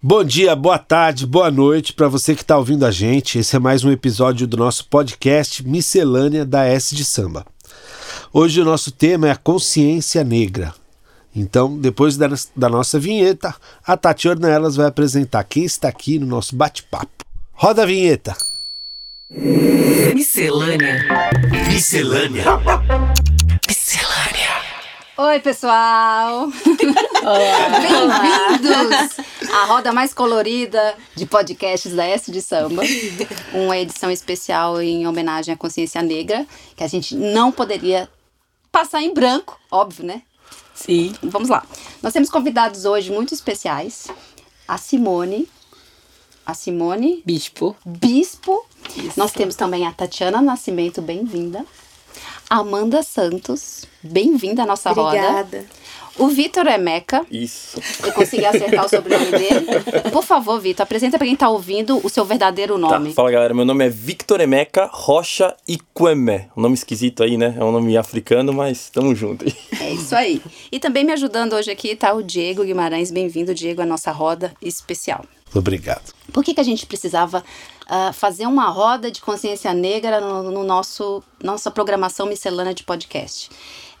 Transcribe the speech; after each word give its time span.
Bom 0.00 0.22
dia, 0.22 0.54
boa 0.54 0.78
tarde, 0.78 1.26
boa 1.26 1.50
noite 1.50 1.92
para 1.92 2.06
você 2.06 2.32
que 2.32 2.42
está 2.42 2.56
ouvindo 2.56 2.86
a 2.86 2.90
gente. 2.92 3.40
Esse 3.40 3.56
é 3.56 3.58
mais 3.58 3.82
um 3.82 3.90
episódio 3.90 4.46
do 4.46 4.56
nosso 4.56 4.86
podcast 4.86 5.66
Miscelânea 5.66 6.44
da 6.46 6.64
S 6.64 6.94
de 6.94 7.04
Samba. 7.04 7.44
Hoje 8.32 8.60
o 8.60 8.64
nosso 8.64 8.92
tema 8.92 9.26
é 9.26 9.32
a 9.32 9.36
consciência 9.36 10.22
negra. 10.22 10.72
Então, 11.34 11.76
depois 11.76 12.16
da, 12.16 12.28
da 12.54 12.68
nossa 12.68 12.96
vinheta, 12.96 13.52
a 13.84 13.96
Tatiana 13.96 14.48
Elas 14.48 14.76
vai 14.76 14.86
apresentar 14.86 15.42
quem 15.42 15.64
está 15.64 15.88
aqui 15.88 16.16
no 16.16 16.26
nosso 16.26 16.54
bate-papo. 16.54 17.24
Roda 17.52 17.82
a 17.82 17.86
vinheta! 17.86 18.36
Miscelânea. 20.14 21.04
Miscelânea. 21.66 22.44
Oi, 25.20 25.40
pessoal! 25.40 26.46
Bem-vindos 27.82 29.16
à 29.52 29.64
roda 29.64 29.92
mais 29.92 30.12
colorida 30.12 30.94
de 31.14 31.26
podcasts 31.26 31.94
da 31.94 32.04
S 32.04 32.30
de 32.30 32.40
Samba. 32.40 32.82
Uma 33.52 33.78
edição 33.78 34.10
especial 34.10 34.80
em 34.80 35.06
homenagem 35.06 35.54
à 35.54 35.56
consciência 35.56 36.02
negra, 36.02 36.46
que 36.76 36.84
a 36.84 36.88
gente 36.88 37.14
não 37.14 37.50
poderia 37.50 38.08
passar 38.70 39.02
em 39.02 39.12
branco, 39.12 39.58
óbvio, 39.70 40.04
né? 40.04 40.22
Sim. 40.74 41.14
Vamos 41.22 41.48
lá. 41.48 41.64
Nós 42.02 42.12
temos 42.12 42.30
convidados 42.30 42.84
hoje 42.84 43.10
muito 43.10 43.34
especiais. 43.34 44.08
A 44.66 44.78
Simone. 44.78 45.48
A 46.46 46.54
Simone. 46.54 47.22
Bispo. 47.26 47.76
Bispo. 47.84 48.64
Isso. 48.96 49.18
Nós 49.18 49.32
temos 49.32 49.56
também 49.56 49.86
a 49.86 49.92
Tatiana 49.92 50.40
Nascimento, 50.40 51.02
bem-vinda. 51.02 51.64
Amanda 52.48 53.02
Santos, 53.02 53.84
bem-vinda 54.02 54.62
à 54.62 54.66
nossa 54.66 54.90
roda. 54.90 55.18
Obrigada. 55.18 55.66
O 56.18 56.28
Vitor 56.28 56.66
Emeca, 56.66 57.24
Isso. 57.30 57.80
eu 58.04 58.12
consegui 58.12 58.44
acertar 58.44 58.84
o 58.84 58.88
sobrenome 58.88 59.30
dele. 59.30 59.66
Por 60.12 60.24
favor, 60.24 60.60
Vitor, 60.60 60.82
apresenta 60.84 61.16
para 61.16 61.26
quem 61.26 61.34
está 61.34 61.48
ouvindo 61.48 62.00
o 62.04 62.08
seu 62.08 62.24
verdadeiro 62.24 62.74
Tá, 62.74 62.98
nome. 62.98 63.12
fala 63.12 63.30
galera, 63.30 63.54
meu 63.54 63.64
nome 63.64 63.86
é 63.86 63.88
Victor 63.88 64.40
Emeka 64.40 64.88
Rocha 64.92 65.54
Ikweme. 65.66 66.50
Um 66.56 66.60
nome 66.62 66.74
esquisito 66.74 67.22
aí, 67.22 67.36
né? 67.36 67.54
É 67.58 67.64
um 67.64 67.70
nome 67.72 67.96
africano, 67.96 68.52
mas 68.52 68.90
tamo 68.90 69.14
junto 69.14 69.44
aí. 69.44 69.54
É 69.80 69.90
isso 69.92 70.14
aí. 70.14 70.42
E 70.72 70.78
também 70.80 71.04
me 71.04 71.12
ajudando 71.12 71.52
hoje 71.54 71.70
aqui 71.70 71.88
está 71.88 72.12
o 72.12 72.22
Diego 72.22 72.64
Guimarães. 72.64 73.10
Bem-vindo, 73.10 73.54
Diego, 73.54 73.82
à 73.82 73.86
nossa 73.86 74.10
roda 74.10 74.52
especial. 74.60 75.24
Obrigado. 75.54 76.12
Por 76.32 76.44
que, 76.44 76.52
que 76.52 76.60
a 76.60 76.64
gente 76.64 76.84
precisava 76.84 77.42
ah, 77.88 78.12
fazer 78.12 78.46
uma 78.46 78.68
roda 78.68 79.10
de 79.10 79.20
consciência 79.20 79.72
negra 79.72 80.20
no, 80.20 80.50
no 80.50 80.64
nosso 80.64 81.22
nossa 81.42 81.70
programação 81.70 82.26
miscelânea 82.26 82.74
de 82.74 82.82
podcast? 82.82 83.48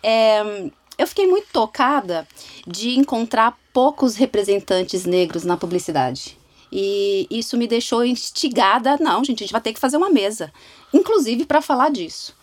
É, 0.02 0.68
eu 0.98 1.06
fiquei 1.06 1.26
muito 1.26 1.46
tocada 1.52 2.26
de 2.66 2.98
encontrar 2.98 3.56
poucos 3.72 4.16
representantes 4.16 5.04
negros 5.04 5.44
na 5.44 5.56
publicidade. 5.56 6.36
E 6.70 7.26
isso 7.30 7.56
me 7.56 7.66
deixou 7.66 8.04
instigada. 8.04 8.98
Não, 9.00 9.24
gente, 9.24 9.42
a 9.42 9.46
gente 9.46 9.52
vai 9.52 9.60
ter 9.60 9.72
que 9.72 9.80
fazer 9.80 9.96
uma 9.96 10.10
mesa, 10.10 10.52
inclusive 10.92 11.46
para 11.46 11.62
falar 11.62 11.90
disso. 11.90 12.36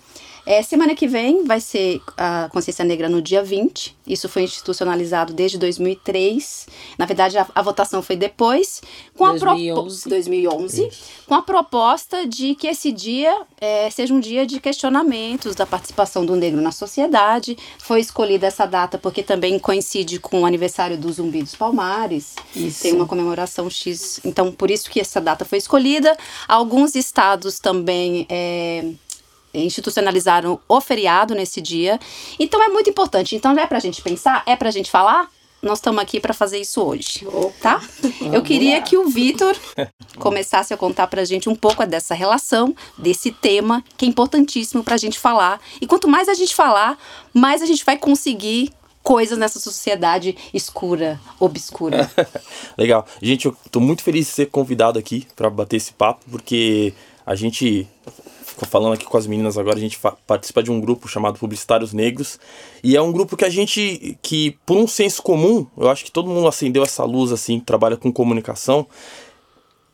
É, 0.45 0.61
semana 0.61 0.93
que 0.95 1.07
vem 1.07 1.43
vai 1.43 1.59
ser 1.59 2.01
a 2.17 2.47
Consciência 2.51 2.85
Negra 2.85 3.09
no 3.09 3.21
dia 3.21 3.43
20. 3.43 3.95
Isso 4.05 4.29
foi 4.29 4.43
institucionalizado 4.43 5.33
desde 5.33 5.57
2003. 5.57 6.67
Na 6.97 7.05
verdade, 7.05 7.37
a, 7.37 7.47
a 7.55 7.61
votação 7.61 8.01
foi 8.01 8.15
depois. 8.15 8.81
Com 9.17 9.25
a 9.25 9.33
propo- 9.33 9.57
2011. 9.57 10.09
2011. 10.09 10.89
Com 11.25 11.33
a 11.33 11.41
proposta 11.41 12.27
de 12.27 12.53
que 12.55 12.67
esse 12.67 12.91
dia 12.91 13.35
é, 13.59 13.89
seja 13.89 14.13
um 14.13 14.19
dia 14.19 14.45
de 14.45 14.59
questionamentos 14.59 15.55
da 15.55 15.65
participação 15.65 16.25
do 16.25 16.35
negro 16.35 16.61
na 16.61 16.71
sociedade. 16.71 17.57
Foi 17.79 17.99
escolhida 17.99 18.45
essa 18.47 18.65
data 18.65 18.97
porque 18.97 19.23
também 19.23 19.57
coincide 19.57 20.19
com 20.19 20.41
o 20.41 20.45
aniversário 20.45 20.97
do 20.97 21.11
Zumbi 21.11 21.41
dos 21.41 21.55
Palmares. 21.55 22.35
Isso. 22.55 22.83
Tem 22.83 22.93
uma 22.93 23.07
comemoração 23.07 23.69
X. 23.69 24.19
Então, 24.23 24.51
por 24.51 24.69
isso 24.69 24.89
que 24.91 24.99
essa 24.99 25.19
data 25.19 25.43
foi 25.43 25.57
escolhida. 25.57 26.15
Alguns 26.47 26.93
estados 26.95 27.59
também. 27.59 28.25
é, 28.29 28.85
institucionalizaram 29.55 30.59
o 30.67 30.81
feriado 30.81 31.33
nesse 31.33 31.61
dia. 31.61 31.99
Então 32.39 32.61
é 32.63 32.67
muito 32.67 32.89
importante. 32.89 33.35
Então 33.35 33.57
é 33.57 33.65
pra 33.65 33.79
gente 33.79 34.01
pensar, 34.01 34.43
é 34.45 34.55
pra 34.55 34.71
gente 34.71 34.91
falar. 34.91 35.29
Nós 35.61 35.79
estamos 35.79 35.99
aqui 35.99 36.19
para 36.19 36.33
fazer 36.33 36.59
isso 36.59 36.79
hoje, 36.79 37.25
tá? 37.59 37.81
Eu 38.31 38.43
queria 38.43 38.79
que 38.83 38.97
o 38.97 39.09
Vitor 39.09 39.55
começasse 40.19 40.71
a 40.71 40.77
contar 40.77 41.07
pra 41.07 41.25
gente 41.25 41.49
um 41.49 41.55
pouco 41.55 41.83
dessa 41.87 42.13
relação, 42.13 42.75
desse 42.95 43.31
tema, 43.31 43.83
que 43.97 44.05
é 44.05 44.07
importantíssimo 44.07 44.83
pra 44.83 44.95
gente 44.95 45.17
falar. 45.17 45.59
E 45.81 45.87
quanto 45.87 46.07
mais 46.07 46.29
a 46.29 46.35
gente 46.35 46.53
falar, 46.53 46.99
mais 47.33 47.63
a 47.63 47.65
gente 47.65 47.83
vai 47.83 47.97
conseguir 47.97 48.71
coisas 49.01 49.37
nessa 49.37 49.59
sociedade 49.59 50.35
escura, 50.53 51.19
obscura. 51.39 52.11
Legal. 52.77 53.05
Gente, 53.21 53.45
eu 53.45 53.57
tô 53.71 53.79
muito 53.79 54.03
feliz 54.03 54.27
de 54.27 54.33
ser 54.33 54.45
convidado 54.47 54.99
aqui 54.99 55.27
pra 55.35 55.49
bater 55.49 55.77
esse 55.77 55.93
papo, 55.93 56.25
porque 56.29 56.93
a 57.25 57.33
gente 57.35 57.87
falando 58.63 58.93
aqui 58.93 59.05
com 59.05 59.17
as 59.17 59.27
meninas 59.27 59.57
agora, 59.57 59.75
a 59.75 59.79
gente 59.79 59.99
participa 60.25 60.63
de 60.63 60.71
um 60.71 60.79
grupo 60.79 61.07
chamado 61.07 61.37
Publicitários 61.39 61.91
Negros, 61.91 62.39
e 62.83 62.95
é 62.95 63.01
um 63.01 63.11
grupo 63.11 63.35
que 63.35 63.43
a 63.43 63.49
gente, 63.49 64.17
que 64.21 64.57
por 64.65 64.77
um 64.77 64.87
senso 64.87 65.21
comum, 65.21 65.65
eu 65.77 65.89
acho 65.89 66.05
que 66.05 66.11
todo 66.11 66.29
mundo 66.29 66.47
acendeu 66.47 66.83
essa 66.83 67.03
luz, 67.03 67.31
assim, 67.31 67.59
que 67.59 67.65
trabalha 67.65 67.97
com 67.97 68.11
comunicação, 68.13 68.87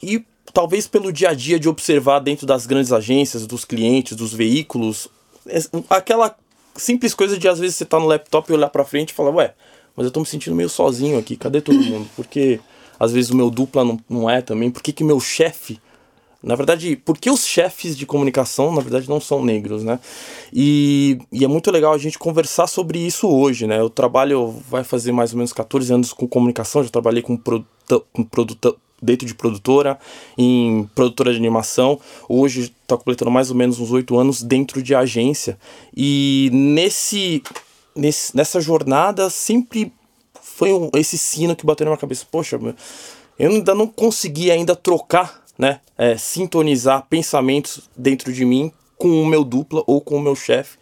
e 0.03 0.23
talvez 0.53 0.87
pelo 0.87 1.11
dia 1.11 1.29
a 1.29 1.33
dia 1.33 1.59
de 1.59 1.69
observar 1.69 2.19
dentro 2.19 2.45
das 2.45 2.65
grandes 2.65 2.91
agências, 2.91 3.47
dos 3.47 3.63
clientes, 3.63 4.15
dos 4.17 4.33
veículos, 4.33 5.07
es- 5.47 5.69
aquela 5.89 6.35
simples 6.75 7.13
coisa 7.13 7.37
de 7.37 7.47
às 7.47 7.59
vezes 7.59 7.75
você 7.75 7.85
tá 7.85 7.99
no 7.99 8.05
laptop 8.07 8.51
e 8.51 8.55
olhar 8.55 8.69
pra 8.69 8.83
frente 8.85 9.09
e 9.09 9.13
falar, 9.13 9.31
ué, 9.31 9.53
mas 9.95 10.05
eu 10.05 10.11
tô 10.11 10.19
me 10.19 10.25
sentindo 10.25 10.55
meio 10.55 10.69
sozinho 10.69 11.17
aqui, 11.17 11.35
cadê 11.35 11.61
todo 11.61 11.77
mundo? 11.79 12.07
Porque 12.15 12.59
às 12.99 13.11
vezes 13.11 13.29
o 13.31 13.35
meu 13.35 13.49
dupla 13.49 13.83
não, 13.83 13.99
não 14.09 14.29
é 14.29 14.41
também, 14.41 14.71
por 14.71 14.81
que 14.81 14.93
que 14.93 15.03
meu 15.03 15.19
chefe 15.19 15.79
na 16.43 16.55
verdade, 16.55 16.95
por 16.95 17.17
que 17.17 17.29
os 17.29 17.45
chefes 17.45 17.95
de 17.95 18.05
comunicação, 18.05 18.73
na 18.73 18.81
verdade, 18.81 19.07
não 19.07 19.21
são 19.21 19.43
negros, 19.45 19.83
né? 19.83 19.99
E, 20.51 21.19
e 21.31 21.45
é 21.45 21.47
muito 21.47 21.69
legal 21.71 21.93
a 21.93 21.97
gente 21.97 22.17
conversar 22.17 22.67
sobre 22.67 22.99
isso 22.99 23.27
hoje, 23.27 23.67
né? 23.67 23.79
Eu 23.79 23.89
trabalho, 23.89 24.55
vai 24.69 24.83
fazer 24.83 25.11
mais 25.11 25.31
ou 25.33 25.37
menos 25.37 25.53
14 25.53 25.93
anos 25.93 26.13
com 26.13 26.27
comunicação, 26.27 26.83
já 26.83 26.89
trabalhei 26.89 27.21
com, 27.21 27.37
produta, 27.37 28.73
dentro 29.01 29.25
de 29.27 29.33
produtora, 29.33 29.99
em 30.37 30.89
produtora 30.95 31.31
de 31.31 31.37
animação. 31.37 31.99
Hoje 32.29 32.73
está 32.81 32.97
completando 32.97 33.31
mais 33.31 33.49
ou 33.49 33.55
menos 33.55 33.79
uns 33.79 33.91
8 33.91 34.17
anos 34.17 34.41
dentro 34.43 34.81
de 34.81 34.93
agência. 34.95 35.57
E 35.95 36.49
nesse, 36.53 37.41
nesse 37.95 38.35
nessa 38.35 38.59
jornada 38.61 39.29
sempre 39.29 39.91
foi 40.41 40.71
um- 40.73 40.89
esse 40.95 41.17
sino 41.17 41.55
que 41.55 41.65
bateu 41.65 41.85
na 41.85 41.91
minha 41.91 41.99
cabeça. 41.99 42.25
Poxa, 42.29 42.59
eu 43.39 43.49
ainda 43.49 43.73
não 43.73 43.87
consegui 43.87 44.51
ainda 44.51 44.75
trocar, 44.75 45.40
né? 45.61 45.79
é, 45.95 46.17
sintonizar 46.17 47.05
pensamentos 47.07 47.87
dentro 47.95 48.33
de 48.33 48.43
mim 48.43 48.71
com 48.97 49.21
o 49.21 49.25
meu 49.27 49.43
dupla 49.43 49.83
ou 49.85 50.01
com 50.01 50.17
o 50.17 50.21
meu 50.21 50.35
chefe 50.35 50.79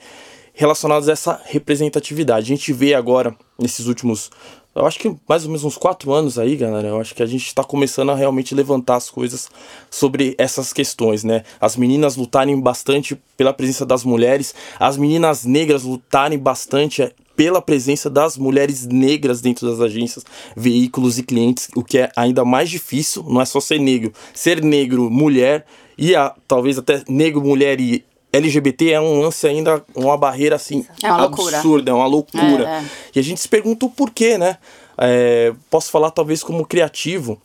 relacionados 0.54 1.10
a 1.10 1.12
essa 1.12 1.42
representatividade. 1.46 2.46
A 2.46 2.56
gente 2.56 2.72
vê 2.72 2.94
agora, 2.94 3.36
nesses 3.58 3.88
últimos, 3.88 4.32
eu 4.74 4.86
acho 4.86 4.98
que 4.98 5.14
mais 5.28 5.44
ou 5.44 5.50
menos 5.50 5.66
uns 5.66 5.78
quatro 5.78 6.14
anos 6.14 6.40
aí, 6.40 6.56
galera, 6.56 6.88
eu 6.88 7.02
acho 7.02 7.14
que 7.14 7.22
a 7.22 7.26
gente 7.26 7.46
está 7.46 7.62
começando 7.62 8.12
a 8.12 8.16
realmente 8.16 8.56
levantar 8.56 8.96
as 8.96 9.10
coisas 9.10 9.50
sobre 9.90 10.36
essas 10.38 10.72
questões, 10.72 11.26
né? 11.26 11.44
As 11.60 11.76
meninas 11.76 12.16
lutarem 12.16 12.58
bastante 12.58 13.22
pela 13.36 13.52
presença 13.52 13.86
das 13.86 14.06
mulheres, 14.06 14.56
as 14.80 14.96
meninas 14.96 15.44
negras 15.44 15.84
lutarem 15.84 16.40
bastante 16.40 17.14
pela 17.40 17.62
presença 17.62 18.10
das 18.10 18.38
mulheres 18.38 18.86
negras 18.86 19.40
dentro 19.40 19.66
das 19.66 19.80
agências, 19.80 20.26
veículos 20.58 21.18
e 21.18 21.24
clientes, 21.24 21.70
o 21.74 21.82
que 21.82 22.00
é 22.00 22.12
ainda 22.14 22.44
mais 22.44 22.70
difícil, 22.70 23.24
não 23.24 23.40
é 23.40 23.46
só 23.46 23.62
ser 23.62 23.80
negro, 23.80 24.12
ser 24.34 24.62
negro, 24.62 25.10
mulher 25.10 25.66
e 25.98 26.14
a, 26.18 26.36
talvez 26.46 26.78
até 26.78 27.02
negro, 27.08 27.42
mulher 27.42 27.80
e 27.80 28.04
LGBT 28.34 28.90
é 28.90 29.00
um 29.00 29.22
lance 29.22 29.48
ainda, 29.48 29.82
uma 29.96 30.18
barreira 30.18 30.58
assim 30.58 30.86
É 31.02 31.10
uma 31.10 31.24
absurda, 31.24 31.92
é 31.92 31.94
uma 31.94 32.08
loucura. 32.08 32.68
É, 32.68 32.80
é. 32.80 32.84
E 33.16 33.20
a 33.20 33.24
gente 33.24 33.40
se 33.40 33.48
pergunta 33.48 33.86
o 33.86 33.90
porquê, 33.90 34.38
né? 34.38 34.58
É, 34.98 35.54
posso 35.70 35.90
falar 35.90 36.12
talvez 36.12 36.44
como 36.44 36.66
criativo, 36.66 37.42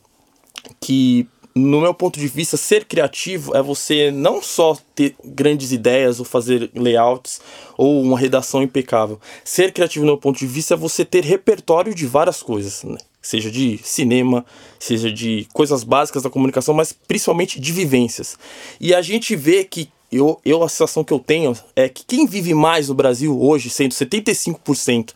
que 0.81 1.29
no 1.55 1.81
meu 1.81 1.95
ponto 1.95 2.19
de 2.19 2.27
vista, 2.27 2.57
ser 2.57 2.85
criativo 2.85 3.57
é 3.57 3.63
você 3.63 4.11
não 4.11 4.43
só 4.43 4.77
ter 4.95 5.15
grandes 5.25 5.71
ideias 5.71 6.19
ou 6.19 6.25
fazer 6.25 6.71
layouts 6.75 7.41
ou 7.79 8.03
uma 8.03 8.19
redação 8.19 8.63
impecável. 8.63 9.21
Ser 9.45 9.73
criativo, 9.73 10.05
no 10.05 10.13
meu 10.13 10.19
ponto 10.19 10.39
de 10.39 10.47
vista, 10.47 10.75
é 10.75 10.77
você 10.77 11.05
ter 11.05 11.23
repertório 11.23 11.95
de 11.95 12.07
várias 12.07 12.43
coisas, 12.43 12.83
né? 12.83 12.99
seja 13.23 13.51
de 13.51 13.79
cinema, 13.83 14.45
seja 14.79 15.11
de 15.11 15.47
coisas 15.53 15.83
básicas 15.83 16.23
da 16.23 16.31
comunicação, 16.31 16.75
mas 16.75 16.93
principalmente 16.93 17.59
de 17.59 17.73
vivências. 17.73 18.37
E 18.79 18.95
a 18.95 19.01
gente 19.01 19.35
vê 19.35 19.65
que 19.65 19.89
eu, 20.13 20.39
eu 20.45 20.63
a 20.63 20.69
sensação 20.69 21.03
que 21.03 21.13
eu 21.13 21.19
tenho 21.19 21.57
é 21.75 21.89
que 21.89 22.05
quem 22.05 22.27
vive 22.27 22.53
mais 22.53 22.89
no 22.89 22.95
Brasil 22.95 23.41
hoje, 23.41 23.71
sendo 23.71 23.93
75% 23.93 25.11
ma- 25.11 25.15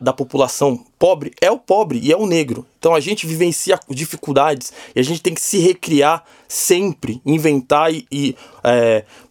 da 0.00 0.12
população 0.12 0.84
pobre, 0.98 1.32
é 1.40 1.50
o 1.50 1.58
pobre 1.58 1.98
e 2.02 2.12
é 2.12 2.16
o 2.16 2.26
negro. 2.26 2.64
Então 2.78 2.94
a 2.94 3.00
gente 3.00 3.26
vivencia 3.26 3.78
dificuldades 3.88 4.72
e 4.94 5.00
a 5.00 5.02
gente 5.02 5.20
tem 5.20 5.34
que 5.34 5.40
se 5.40 5.58
recriar 5.58 6.24
sempre, 6.46 7.20
inventar 7.26 7.92
e, 7.92 8.06
e 8.10 8.36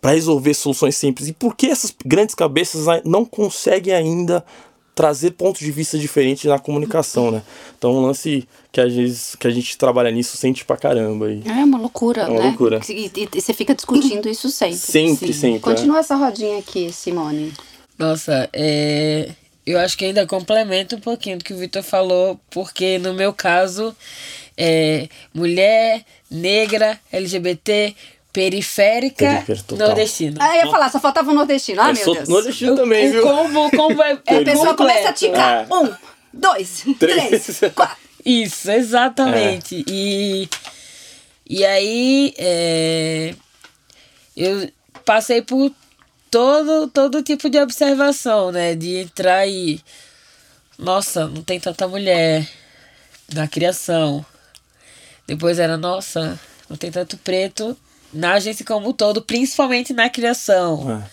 para 0.01 0.11
resolver 0.11 0.53
soluções 0.53 0.95
simples. 0.95 1.27
E 1.29 1.33
por 1.33 1.55
que 1.55 1.67
essas 1.67 1.95
grandes 2.05 2.35
cabeças 2.35 2.85
não 3.05 3.23
conseguem 3.25 3.93
ainda 3.93 4.43
trazer 4.95 5.31
pontos 5.31 5.59
de 5.61 5.71
vista 5.71 5.97
diferentes 5.97 6.43
na 6.45 6.59
comunicação, 6.59 7.31
né? 7.31 7.41
Então 7.77 7.93
um 7.95 8.01
lance 8.05 8.47
que 8.71 8.79
a 8.79 8.87
gente, 8.87 9.37
que 9.39 9.47
a 9.47 9.49
gente 9.49 9.75
trabalha 9.75 10.11
nisso 10.11 10.37
sente 10.37 10.63
pra 10.63 10.77
caramba. 10.77 11.31
E... 11.31 11.41
É 11.47 11.63
uma 11.63 11.79
loucura, 11.79 12.23
É 12.23 12.27
uma 12.27 12.39
né? 12.39 12.45
loucura. 12.49 12.79
E, 12.89 13.09
e- 13.15 13.29
e 13.33 13.41
você 13.41 13.53
fica 13.53 13.73
discutindo 13.73 14.29
isso 14.29 14.49
sempre. 14.51 14.77
Sempre, 14.77 15.33
sempre. 15.33 15.59
Continua 15.61 15.99
essa 15.99 16.15
rodinha 16.15 16.59
aqui, 16.59 16.91
Simone. 16.91 17.53
Nossa, 17.97 18.47
é. 18.53 19.31
Eu 19.65 19.79
acho 19.79 19.97
que 19.97 20.05
ainda 20.05 20.25
complementa 20.27 20.95
um 20.95 20.99
pouquinho 20.99 21.37
do 21.37 21.43
que 21.43 21.53
o 21.53 21.57
Vitor 21.57 21.81
falou, 21.83 22.39
porque 22.49 22.97
no 22.99 23.13
meu 23.13 23.31
caso, 23.33 23.95
é 24.57 25.07
mulher, 25.33 26.03
negra, 26.29 26.99
LGBT, 27.11 27.95
periférica, 28.33 29.45
nordestina. 29.77 30.37
Ah, 30.41 30.57
eu 30.57 30.65
ia 30.65 30.71
falar, 30.71 30.89
só 30.89 30.99
faltava 30.99 31.31
o 31.31 31.33
nordestino. 31.33 31.81
Ah, 31.81 31.89
eu 31.89 31.93
meu 31.93 32.03
sou 32.03 32.13
Deus. 32.15 32.27
nordestino 32.29 32.75
também, 32.75 33.07
o 33.09 33.11
viu? 33.11 33.23
combo, 33.23 33.65
o 33.67 33.71
combo 33.71 34.01
é, 34.03 34.19
É, 34.25 34.35
a 34.37 34.43
pessoa 34.43 34.73
começa 34.75 35.09
a 35.09 35.13
completo. 35.13 35.19
ticar. 35.19 35.67
É. 35.69 35.73
Um, 35.73 35.93
dois, 36.33 36.83
Três. 36.99 37.45
três, 37.57 37.73
quatro. 37.73 37.97
Isso, 38.25 38.71
exatamente. 38.71 39.75
É. 39.77 39.83
E, 39.91 40.49
e 41.49 41.65
aí 41.65 42.33
é, 42.37 43.33
eu 44.35 44.69
passei 45.05 45.41
por 45.41 45.71
todo, 46.33 46.87
todo 46.87 47.21
tipo 47.21 47.47
de 47.47 47.59
observação, 47.59 48.51
né? 48.51 48.73
De 48.73 48.95
entrar 48.95 49.47
e. 49.47 49.79
Nossa, 50.79 51.27
não 51.27 51.43
tem 51.43 51.59
tanta 51.59 51.87
mulher 51.87 52.49
na 53.31 53.47
criação. 53.47 54.25
Depois 55.27 55.59
era, 55.59 55.77
nossa, 55.77 56.39
não 56.67 56.75
tem 56.75 56.91
tanto 56.91 57.17
preto 57.17 57.77
na 58.11 58.33
agência 58.33 58.65
como 58.65 58.89
um 58.89 58.93
todo, 58.93 59.21
principalmente 59.21 59.93
na 59.93 60.09
criação. 60.09 61.03
É. 61.03 61.09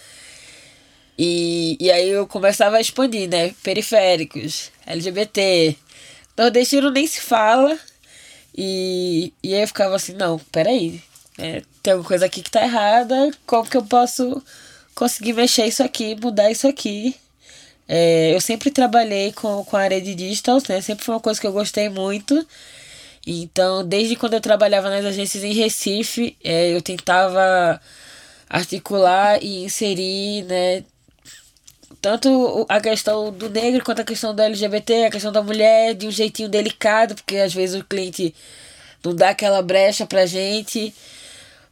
E, 1.19 1.77
e 1.79 1.91
aí 1.91 2.09
eu 2.09 2.27
começava 2.27 2.79
a 2.79 2.81
expandir, 2.81 3.29
né? 3.29 3.55
Periféricos, 3.63 4.71
LGBT, 4.87 5.77
nordestino 6.35 6.91
nem 6.91 7.07
se 7.07 7.21
fala. 7.21 7.79
E, 8.57 9.35
e 9.43 9.55
aí 9.55 9.61
eu 9.61 9.67
ficava 9.67 9.97
assim, 9.97 10.15
não, 10.15 10.39
peraí. 10.51 11.03
né, 11.37 11.63
tem 11.83 11.93
alguma 11.93 12.09
coisa 12.09 12.25
aqui 12.25 12.41
que 12.43 12.51
tá 12.51 12.63
errada. 12.63 13.31
Como 13.45 13.69
que 13.69 13.77
eu 13.77 13.85
posso 13.85 14.43
conseguir 15.01 15.33
mexer 15.33 15.65
isso 15.65 15.83
aqui, 15.83 16.15
mudar 16.15 16.51
isso 16.51 16.69
aqui? 16.69 17.17
É, 17.89 18.35
eu 18.35 18.41
sempre 18.41 18.71
trabalhei 18.71 19.33
com, 19.33 19.65
com 19.65 19.75
a 19.75 19.81
área 19.81 19.99
de 19.99 20.15
digitals, 20.15 20.65
né? 20.69 20.79
Sempre 20.83 21.07
foi 21.07 21.15
uma 21.15 21.21
coisa 21.23 21.41
que 21.41 21.47
eu 21.47 21.53
gostei 21.53 21.89
muito. 21.89 22.47
Então, 23.27 23.83
desde 23.83 24.15
quando 24.15 24.35
eu 24.35 24.43
trabalhava 24.43 24.91
nas 24.91 25.07
agências 25.07 25.43
em 25.43 25.55
Recife, 25.55 26.37
é, 26.45 26.75
eu 26.75 26.83
tentava 26.83 27.81
articular 28.49 29.43
e 29.43 29.65
inserir, 29.65 30.45
né? 30.45 30.85
Tanto 32.03 32.67
a 32.69 32.79
questão 32.79 33.33
do 33.33 33.49
negro 33.49 33.83
quanto 33.83 34.03
a 34.03 34.05
questão 34.05 34.35
do 34.35 34.43
LGBT, 34.43 35.07
a 35.07 35.11
questão 35.11 35.33
da 35.33 35.43
mulher, 35.43 35.95
de 35.95 36.07
um 36.07 36.11
jeitinho 36.11 36.49
delicado, 36.49 37.15
porque 37.15 37.39
às 37.39 37.55
vezes 37.55 37.81
o 37.81 37.85
cliente 37.85 38.35
não 39.03 39.15
dá 39.15 39.31
aquela 39.31 39.63
brecha 39.63 40.07
pra 40.07 40.27
gente. 40.27 40.95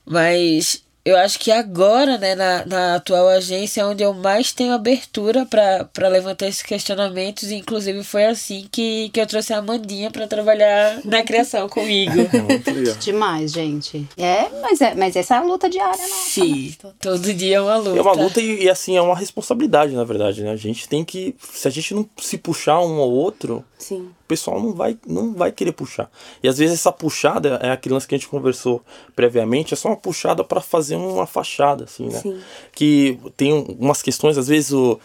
Mas 0.07 0.83
eu 1.09 1.17
acho 1.17 1.39
que 1.39 1.51
agora, 1.51 2.19
né, 2.19 2.35
na, 2.35 2.67
na 2.67 2.95
atual 2.97 3.29
agência, 3.29 3.81
é 3.81 3.85
onde 3.87 4.03
eu 4.03 4.13
mais 4.13 4.53
tenho 4.53 4.75
abertura 4.75 5.47
para 5.47 6.09
levantar 6.09 6.47
esses 6.47 6.63
questionamentos. 6.63 7.51
E, 7.51 7.55
inclusive, 7.55 8.05
foi 8.05 8.27
assim 8.27 8.69
que, 8.71 9.09
que 9.09 9.19
eu 9.19 9.27
trouxe 9.27 9.55
a 9.55 9.59
Amandinha 9.59 10.11
para 10.11 10.27
trabalhar 10.27 11.01
na 11.07 11.23
criação 11.23 11.67
comigo. 11.67 12.13
Muito 12.47 12.71
legal. 12.71 12.95
Demais, 12.97 13.53
gente. 13.53 14.07
É, 14.19 14.51
mas, 14.61 14.83
é, 14.83 14.95
mas 14.95 15.17
essa 15.17 15.37
é 15.37 15.39
a 15.39 15.43
luta 15.43 15.71
diária, 15.71 16.03
né? 16.03 16.09
Sim, 16.27 16.75
todo 17.01 17.33
dia 17.33 17.57
é 17.57 17.61
uma 17.61 17.77
luta. 17.79 17.99
É 17.99 18.03
uma 18.03 18.13
luta 18.13 18.41
e, 18.41 18.65
e, 18.65 18.71
assim, 18.71 18.95
é 18.95 19.01
uma 19.01 19.17
responsabilidade, 19.17 19.95
na 19.95 20.05
verdade, 20.05 20.43
né? 20.43 20.51
A 20.51 20.57
gente 20.57 20.87
tem 20.87 21.03
que. 21.05 21.35
Se 21.41 21.67
a 21.67 21.71
gente 21.71 21.95
não 21.95 22.07
se 22.19 22.37
puxar 22.37 22.81
um 22.81 23.01
ao 23.01 23.11
outro, 23.11 23.65
Sim. 23.79 24.11
O 24.29 24.35
pessoal 24.37 24.61
não 24.61 24.75
vai, 24.75 24.95
não 25.07 25.33
vai 25.33 25.51
querer 25.51 25.73
puxar. 25.73 26.11
E 26.43 26.49
às 26.49 26.59
vezes 26.59 26.75
essa 26.75 26.93
puxada 26.93 27.59
é 27.63 27.71
aquele 27.71 27.95
lance 27.95 28.07
que 28.07 28.15
a 28.15 28.19
gente 28.19 28.29
conversou 28.29 28.83
previamente, 29.17 29.73
é 29.73 29.77
só 29.77 29.89
uma 29.89 29.97
puxada 29.97 30.45
para 30.45 30.61
fazer 30.61 30.97
uma 30.97 31.27
fachada, 31.27 31.85
assim, 31.85 32.09
né? 32.09 32.19
Sim. 32.21 32.39
Que 32.73 33.19
tem 33.39 33.55
um- 33.55 33.77
umas 33.81 34.03
questões, 34.03 34.37
às 34.37 34.49
vezes 34.49 34.71
o. 34.73 35.01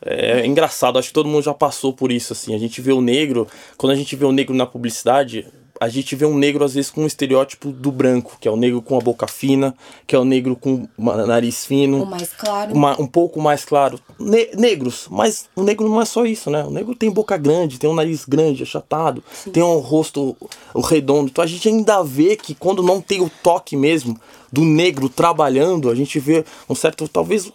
É 0.00 0.46
engraçado, 0.46 0.96
acho 0.96 1.08
que 1.08 1.14
todo 1.14 1.28
mundo 1.28 1.42
já 1.42 1.52
passou 1.52 1.92
por 1.92 2.12
isso, 2.12 2.32
assim. 2.32 2.54
A 2.54 2.58
gente 2.58 2.80
vê 2.80 2.92
o 2.92 3.00
negro, 3.00 3.48
quando 3.76 3.90
a 3.90 3.96
gente 3.96 4.14
vê 4.14 4.24
o 4.24 4.30
negro 4.30 4.54
na 4.54 4.64
publicidade, 4.64 5.44
a 5.80 5.88
gente 5.88 6.14
vê 6.16 6.24
um 6.26 6.36
negro, 6.36 6.64
às 6.64 6.74
vezes, 6.74 6.90
com 6.90 7.02
um 7.02 7.06
estereótipo 7.06 7.70
do 7.70 7.90
branco, 7.92 8.36
que 8.40 8.48
é 8.48 8.50
o 8.50 8.56
negro 8.56 8.82
com 8.82 8.96
a 8.96 9.00
boca 9.00 9.26
fina, 9.26 9.74
que 10.06 10.14
é 10.14 10.18
o 10.18 10.24
negro 10.24 10.56
com 10.56 10.88
uma- 10.96 11.26
nariz 11.26 11.64
fino 11.66 12.02
O 12.02 12.06
mais 12.06 12.30
claro. 12.32 12.74
uma- 12.74 13.00
um 13.00 13.06
pouco 13.06 13.40
mais 13.40 13.64
claro. 13.64 13.98
Ne- 14.18 14.50
negros, 14.56 15.06
mas 15.10 15.46
o 15.54 15.62
negro 15.62 15.88
não 15.88 16.00
é 16.00 16.04
só 16.04 16.24
isso, 16.26 16.50
né? 16.50 16.64
O 16.64 16.70
negro 16.70 16.94
tem 16.94 17.10
boca 17.10 17.36
grande, 17.36 17.78
tem 17.78 17.88
um 17.88 17.94
nariz 17.94 18.24
grande, 18.24 18.62
achatado, 18.62 19.22
tem 19.52 19.62
um 19.62 19.78
rosto 19.78 20.36
redondo. 20.84 21.30
Então 21.30 21.44
a 21.44 21.46
gente 21.46 21.68
ainda 21.68 22.02
vê 22.02 22.36
que 22.36 22.54
quando 22.54 22.82
não 22.82 23.00
tem 23.00 23.20
o 23.20 23.30
toque 23.42 23.76
mesmo 23.76 24.18
do 24.52 24.64
negro 24.64 25.08
trabalhando, 25.08 25.90
a 25.90 25.94
gente 25.94 26.18
vê 26.18 26.44
um 26.68 26.74
certo, 26.74 27.06
talvez 27.08 27.50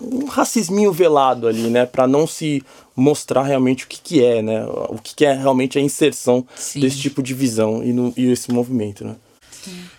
um 0.00 0.26
racisminho 0.26 0.92
velado 0.92 1.48
ali, 1.48 1.68
né, 1.70 1.86
Pra 1.86 2.06
não 2.06 2.26
se 2.26 2.62
mostrar 2.96 3.42
realmente 3.42 3.84
o 3.84 3.86
que 3.86 4.00
que 4.00 4.24
é, 4.24 4.40
né? 4.42 4.64
O 4.88 4.98
que 5.02 5.14
que 5.14 5.24
é 5.26 5.34
realmente 5.34 5.78
a 5.78 5.82
inserção 5.82 6.46
Sim. 6.56 6.80
desse 6.80 6.96
tipo 6.98 7.22
de 7.22 7.34
visão 7.34 7.84
e, 7.84 7.92
no, 7.92 8.12
e 8.16 8.30
esse 8.32 8.50
movimento, 8.50 9.04
né? 9.04 9.14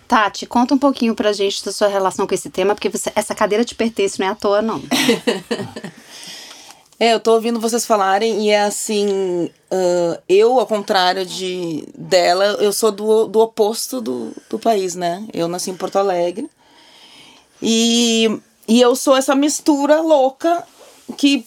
Tati, 0.08 0.46
conta 0.46 0.74
um 0.74 0.78
pouquinho 0.78 1.14
pra 1.14 1.32
gente 1.32 1.64
da 1.64 1.70
sua 1.70 1.86
relação 1.88 2.26
com 2.26 2.34
esse 2.34 2.48
tema, 2.50 2.74
porque 2.74 2.88
você- 2.88 3.12
essa 3.14 3.34
cadeira 3.34 3.64
te 3.64 3.74
pertence, 3.74 4.18
não 4.18 4.26
é 4.26 4.30
à 4.30 4.34
toa, 4.34 4.60
não. 4.60 4.82
É, 7.00 7.14
eu 7.14 7.20
tô 7.20 7.34
ouvindo 7.34 7.60
vocês 7.60 7.86
falarem 7.86 8.44
e 8.44 8.50
é 8.50 8.62
assim, 8.62 9.48
ah, 9.70 10.20
eu, 10.28 10.58
ao 10.58 10.66
contrário 10.66 11.24
de 11.24 11.84
dela, 11.96 12.56
eu 12.60 12.72
sou 12.72 12.90
do, 12.90 13.26
do 13.28 13.38
oposto 13.38 14.00
do, 14.00 14.32
do 14.50 14.58
país, 14.58 14.96
né? 14.96 15.24
Eu 15.32 15.46
nasci 15.46 15.70
em 15.70 15.76
Porto 15.76 15.94
Alegre 15.96 16.50
e, 17.62 18.40
e 18.66 18.80
eu 18.80 18.96
sou 18.96 19.16
essa 19.16 19.36
mistura 19.36 20.00
louca 20.00 20.64
que 21.16 21.46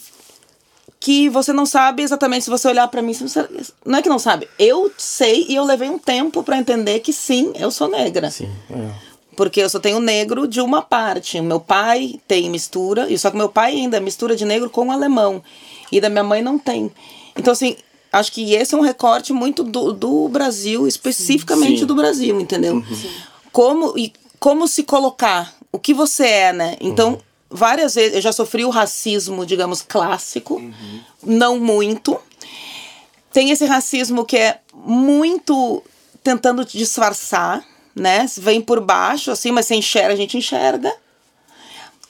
que 1.02 1.28
você 1.28 1.52
não 1.52 1.66
sabe 1.66 2.00
exatamente 2.00 2.44
se 2.44 2.50
você 2.50 2.68
olhar 2.68 2.86
pra 2.86 3.02
mim, 3.02 3.12
você 3.12 3.44
não 3.84 3.98
é 3.98 4.02
que 4.02 4.08
não 4.08 4.20
sabe, 4.20 4.48
eu 4.56 4.88
sei 4.96 5.46
e 5.48 5.56
eu 5.56 5.64
levei 5.64 5.90
um 5.90 5.98
tempo 5.98 6.44
pra 6.44 6.56
entender 6.56 7.00
que 7.00 7.12
sim, 7.12 7.52
eu 7.56 7.72
sou 7.72 7.88
negra. 7.88 8.30
Sim, 8.30 8.48
é. 8.70 8.88
Porque 9.36 9.60
eu 9.60 9.68
só 9.68 9.80
tenho 9.80 9.98
negro 9.98 10.46
de 10.46 10.60
uma 10.60 10.80
parte. 10.80 11.40
O 11.40 11.42
meu 11.42 11.58
pai 11.58 12.20
tem 12.28 12.48
mistura, 12.48 13.10
e 13.10 13.18
só 13.18 13.32
que 13.32 13.36
meu 13.36 13.48
pai 13.48 13.72
ainda 13.72 13.96
é 13.96 14.00
mistura 14.00 14.36
de 14.36 14.44
negro 14.44 14.70
com 14.70 14.92
alemão. 14.92 15.42
E 15.90 16.00
da 16.00 16.08
minha 16.08 16.22
mãe 16.22 16.40
não 16.40 16.56
tem. 16.56 16.92
Então, 17.36 17.52
assim, 17.52 17.76
acho 18.12 18.30
que 18.30 18.54
esse 18.54 18.72
é 18.72 18.78
um 18.78 18.82
recorte 18.82 19.32
muito 19.32 19.64
do, 19.64 19.92
do 19.92 20.28
Brasil, 20.28 20.86
especificamente 20.86 21.80
Sim. 21.80 21.86
do 21.86 21.96
Brasil, 21.96 22.40
entendeu? 22.40 22.80
Como, 23.50 23.98
e 23.98 24.12
como 24.38 24.68
se 24.68 24.84
colocar, 24.84 25.52
o 25.72 25.80
que 25.80 25.92
você 25.92 26.26
é, 26.26 26.52
né? 26.52 26.76
Então, 26.80 27.18
várias 27.52 27.94
vezes, 27.94 28.14
eu 28.16 28.20
já 28.20 28.32
sofri 28.32 28.64
o 28.64 28.70
racismo, 28.70 29.44
digamos, 29.46 29.82
clássico, 29.82 30.60
não 31.22 31.58
muito. 31.58 32.18
Tem 33.32 33.50
esse 33.50 33.64
racismo 33.64 34.24
que 34.24 34.36
é 34.36 34.58
muito 34.74 35.82
tentando 36.22 36.64
disfarçar, 36.64 37.62
né? 37.94 38.26
Vem 38.38 38.60
por 38.60 38.80
baixo, 38.80 39.30
assim, 39.30 39.50
mas 39.52 39.66
você 39.66 39.74
enxerga, 39.74 40.12
a 40.12 40.16
gente 40.16 40.36
enxerga. 40.36 40.92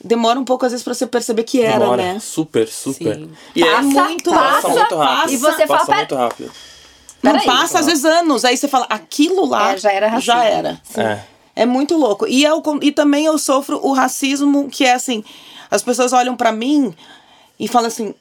Demora 0.04 0.38
um 0.40 0.44
pouco, 0.44 0.66
às 0.66 0.72
vezes, 0.72 0.82
pra 0.82 0.94
você 0.94 1.06
perceber 1.06 1.44
que 1.44 1.62
era, 1.62 1.78
Demora. 1.78 2.02
né? 2.14 2.18
Super, 2.20 2.66
super. 2.68 3.14
Sim. 3.14 3.30
E 3.54 3.62
é 3.62 3.70
Passa, 3.70 3.82
muito 3.82 4.30
passa, 4.30 4.62
passa, 4.62 4.68
muito 4.80 4.96
rápido. 4.96 5.32
e 5.32 5.36
você 5.36 5.66
fala, 5.66 5.78
passa 5.78 5.86
"Pera- 5.86 5.96
muito 5.98 6.14
rápido. 6.16 6.52
Não 7.22 7.32
Peraí. 7.32 7.46
passa, 7.46 7.78
às 7.78 7.86
vezes, 7.86 8.04
anos. 8.04 8.44
Aí 8.44 8.56
você 8.56 8.66
fala, 8.66 8.84
aquilo 8.90 9.46
lá 9.46 9.74
É, 9.74 9.78
já 9.78 9.92
era 9.92 10.08
racismo. 10.08 10.34
Já 10.34 10.44
era. 10.44 10.80
É. 10.96 11.20
É 11.54 11.66
muito 11.66 11.96
louco. 11.96 12.26
E, 12.26 12.44
eu, 12.44 12.62
e 12.80 12.90
também 12.92 13.26
eu 13.26 13.36
sofro 13.38 13.78
o 13.84 13.92
racismo 13.92 14.68
que 14.70 14.84
é 14.84 14.94
assim: 14.94 15.22
as 15.70 15.82
pessoas 15.82 16.12
olham 16.12 16.36
pra 16.36 16.50
mim 16.52 16.94
e 17.60 17.68
falam 17.68 17.88
assim, 17.88 18.14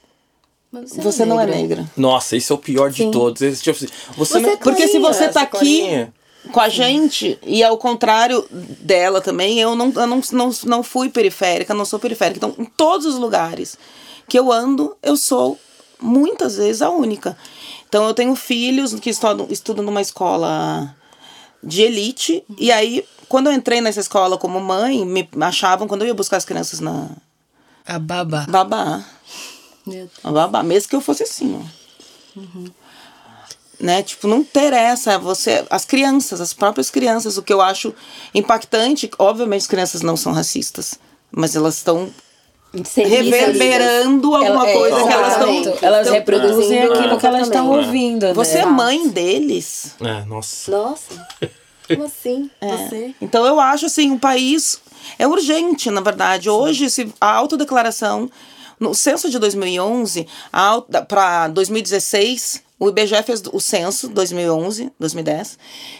você 0.97 1.25
não 1.25 1.39
é 1.39 1.45
negra. 1.45 1.85
Nossa, 1.97 2.35
esse 2.35 2.51
é 2.51 2.55
o 2.55 2.57
pior 2.57 2.91
de 2.91 3.09
todos. 3.11 3.41
Esse, 3.41 3.61
tipo, 3.63 3.77
você, 3.79 3.87
Você- 4.15 4.39
não- 4.39 4.57
porque 4.57 4.87
se 4.87 4.99
você 4.99 5.27
tá 5.29 5.41
aqui 5.41 5.57
clarinha. 5.81 6.13
com 6.51 6.59
a 6.59 6.69
gente, 6.69 7.37
e 7.45 7.63
ao 7.63 7.77
contrário 7.77 8.45
dela 8.51 9.21
também, 9.21 9.59
eu 9.59 9.75
não, 9.75 9.91
eu 9.95 10.07
não, 10.07 10.21
não, 10.31 10.51
não 10.65 10.83
fui 10.83 11.09
periférica, 11.09 11.73
não 11.73 11.85
sou 11.85 11.99
periférica. 11.99 12.37
Então, 12.37 12.55
em 12.57 12.65
todos 12.65 13.05
os 13.05 13.15
lugares 13.15 13.77
que 14.27 14.37
eu 14.39 14.51
ando, 14.51 14.95
eu 15.03 15.17
sou 15.17 15.57
muitas 16.01 16.55
vezes 16.57 16.81
a 16.81 16.89
única. 16.89 17.37
Então, 17.87 18.05
eu 18.07 18.13
tenho 18.13 18.33
filhos 18.35 18.93
que 18.95 19.09
estudam, 19.09 19.47
estudam 19.49 19.83
numa 19.83 20.01
escola 20.01 20.95
de 21.63 21.81
elite, 21.83 22.43
e 22.57 22.71
aí, 22.71 23.05
quando 23.29 23.47
eu 23.47 23.53
entrei 23.53 23.81
nessa 23.81 23.99
escola 23.99 24.37
como 24.37 24.59
mãe, 24.59 25.05
me 25.05 25.27
achavam, 25.41 25.87
quando 25.87 26.01
eu 26.01 26.07
ia 26.07 26.13
buscar 26.13 26.37
as 26.37 26.45
crianças 26.45 26.79
na 26.79 27.09
A 28.47 28.47
babá, 28.47 29.05
Deus. 29.85 30.09
a 30.23 30.31
babá, 30.31 30.63
mesmo 30.63 30.89
que 30.89 30.95
eu 30.95 31.01
fosse 31.01 31.23
assim, 31.23 31.59
ó. 31.59 32.39
Né? 33.79 34.03
Tipo, 34.03 34.27
não 34.27 34.39
interessa 34.39 35.17
você. 35.17 35.65
As 35.69 35.85
crianças, 35.85 36.39
as 36.39 36.53
próprias 36.53 36.91
crianças, 36.91 37.37
o 37.37 37.41
que 37.41 37.51
eu 37.51 37.61
acho 37.61 37.93
impactante, 38.33 39.09
obviamente 39.17 39.61
as 39.61 39.67
crianças 39.67 40.01
não 40.01 40.15
são 40.15 40.31
racistas, 40.31 40.99
mas 41.31 41.55
elas 41.55 41.77
estão 41.77 42.11
Inseridas 42.73 43.17
reverberando 43.25 44.33
alguma 44.35 44.47
Ela- 44.63 44.69
é, 44.69 44.73
coisa 44.73 45.03
que 45.07 45.13
elas 45.13 45.33
estão. 45.33 45.77
Elas 45.81 45.99
estão 46.01 46.13
reproduzem 46.13 46.51
produzindo 46.55 46.93
aquilo 46.93 47.17
que 47.19 47.25
elas 47.27 47.41
estão 47.41 47.65
comportamento. 47.65 47.87
ouvindo. 47.87 48.25
né? 48.27 48.33
Você 48.33 48.57
é 48.59 48.65
mãe 48.65 49.09
deles. 49.09 49.95
É, 49.99 50.23
nossa. 50.25 50.71
Nossa, 50.71 51.27
como 51.87 52.05
assim? 52.05 52.49
Você? 52.61 53.13
Então 53.21 53.45
eu 53.45 53.59
acho 53.59 53.85
assim, 53.87 54.09
um 54.11 54.17
país 54.17 54.79
é 55.19 55.27
urgente, 55.27 55.91
na 55.91 55.99
verdade. 55.99 56.49
Hoje 56.49 56.89
se 56.89 57.13
a 57.19 57.29
autodeclaração 57.33 58.31
no 58.79 58.95
censo 58.95 59.29
de 59.29 59.37
2011 59.37 60.25
para 61.09 61.49
2016 61.49 62.63
o 62.83 62.89
IBGE 62.89 63.21
fez 63.23 63.43
o 63.53 63.59
censo 63.59 64.07
2011, 64.09 64.91
2010. 64.99 65.57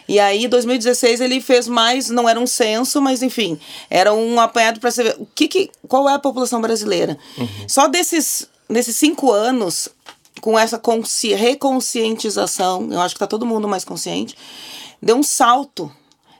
E 0.08 0.18
aí 0.18 0.48
2016 0.48 1.20
ele 1.20 1.40
fez 1.40 1.68
mais, 1.68 2.10
não 2.10 2.28
era 2.28 2.40
um 2.40 2.46
censo, 2.46 3.00
mas 3.00 3.22
enfim, 3.22 3.58
era 3.88 4.12
um 4.12 4.40
apanhado 4.40 4.80
para 4.80 4.90
saber 4.90 5.14
o 5.18 5.26
que, 5.34 5.46
que 5.46 5.70
qual 5.86 6.08
é 6.08 6.14
a 6.14 6.18
população 6.18 6.60
brasileira. 6.60 7.16
Só 7.68 7.86
desses 7.86 8.48
nesses 8.68 8.96
cinco 8.96 9.30
anos 9.30 9.88
com 10.40 10.58
essa 10.58 10.76
consci- 10.78 11.34
reconscientização, 11.34 12.88
eu 12.90 13.00
acho 13.00 13.14
que 13.14 13.18
tá 13.20 13.26
todo 13.26 13.46
mundo 13.46 13.68
mais 13.68 13.84
consciente, 13.84 14.36
deu 15.00 15.16
um 15.16 15.22
salto. 15.22 15.90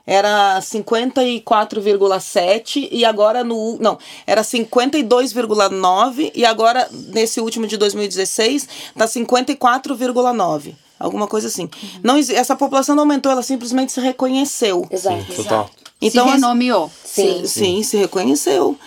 Era 0.05 0.59
54,7 0.61 2.89
e 2.91 3.05
agora 3.05 3.41
no. 3.43 3.77
Não, 3.79 3.97
era 4.27 4.41
52,9 4.41 6.31
e 6.35 6.45
agora 6.45 6.87
nesse 7.13 7.39
último 7.39 7.65
de 7.67 7.77
2016 7.77 8.67
tá 8.97 9.05
54,9. 9.05 10.75
Alguma 10.99 11.27
coisa 11.27 11.47
assim. 11.47 11.69
Não, 12.01 12.17
exi- 12.17 12.35
essa 12.35 12.55
população 12.55 12.95
não 12.95 13.03
aumentou, 13.03 13.31
ela 13.31 13.43
simplesmente 13.43 13.91
se 13.91 13.99
reconheceu. 13.99 14.87
Exato. 14.89 15.33
Total. 15.35 15.69
Então, 16.01 16.25
se 16.25 16.29
as- 16.33 16.41
renomeou. 16.41 16.91
Sim. 17.03 17.45
Sim, 17.45 17.83
se 17.83 17.97
reconheceu. 17.97 18.77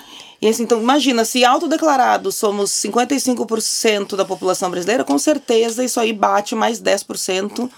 E 0.41 0.49
assim, 0.49 0.63
então 0.65 0.81
imagina, 0.81 1.25
se 1.25 1.45
autodeclarado 1.45 2.31
somos 2.31 2.71
55% 2.71 4.17
da 4.17 4.25
população 4.25 4.71
brasileira, 4.71 5.03
com 5.03 5.19
certeza 5.19 5.83
isso 5.83 5.99
aí 5.99 6.13
bate 6.13 6.55
mais 6.55 6.79
10% 6.81 7.71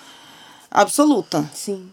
absoluta. 0.70 1.48
Sim. 1.54 1.88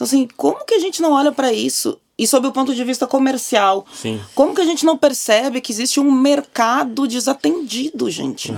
Então 0.00 0.06
assim, 0.06 0.26
como 0.34 0.64
que 0.64 0.72
a 0.72 0.78
gente 0.78 1.02
não 1.02 1.12
olha 1.12 1.30
para 1.30 1.52
isso? 1.52 2.00
E 2.16 2.26
sob 2.26 2.46
o 2.46 2.52
ponto 2.52 2.74
de 2.74 2.82
vista 2.84 3.06
comercial, 3.06 3.84
Sim. 3.92 4.18
como 4.34 4.54
que 4.54 4.62
a 4.62 4.64
gente 4.64 4.86
não 4.86 4.96
percebe 4.96 5.60
que 5.60 5.70
existe 5.70 6.00
um 6.00 6.10
mercado 6.10 7.06
desatendido, 7.06 8.10
gente? 8.10 8.50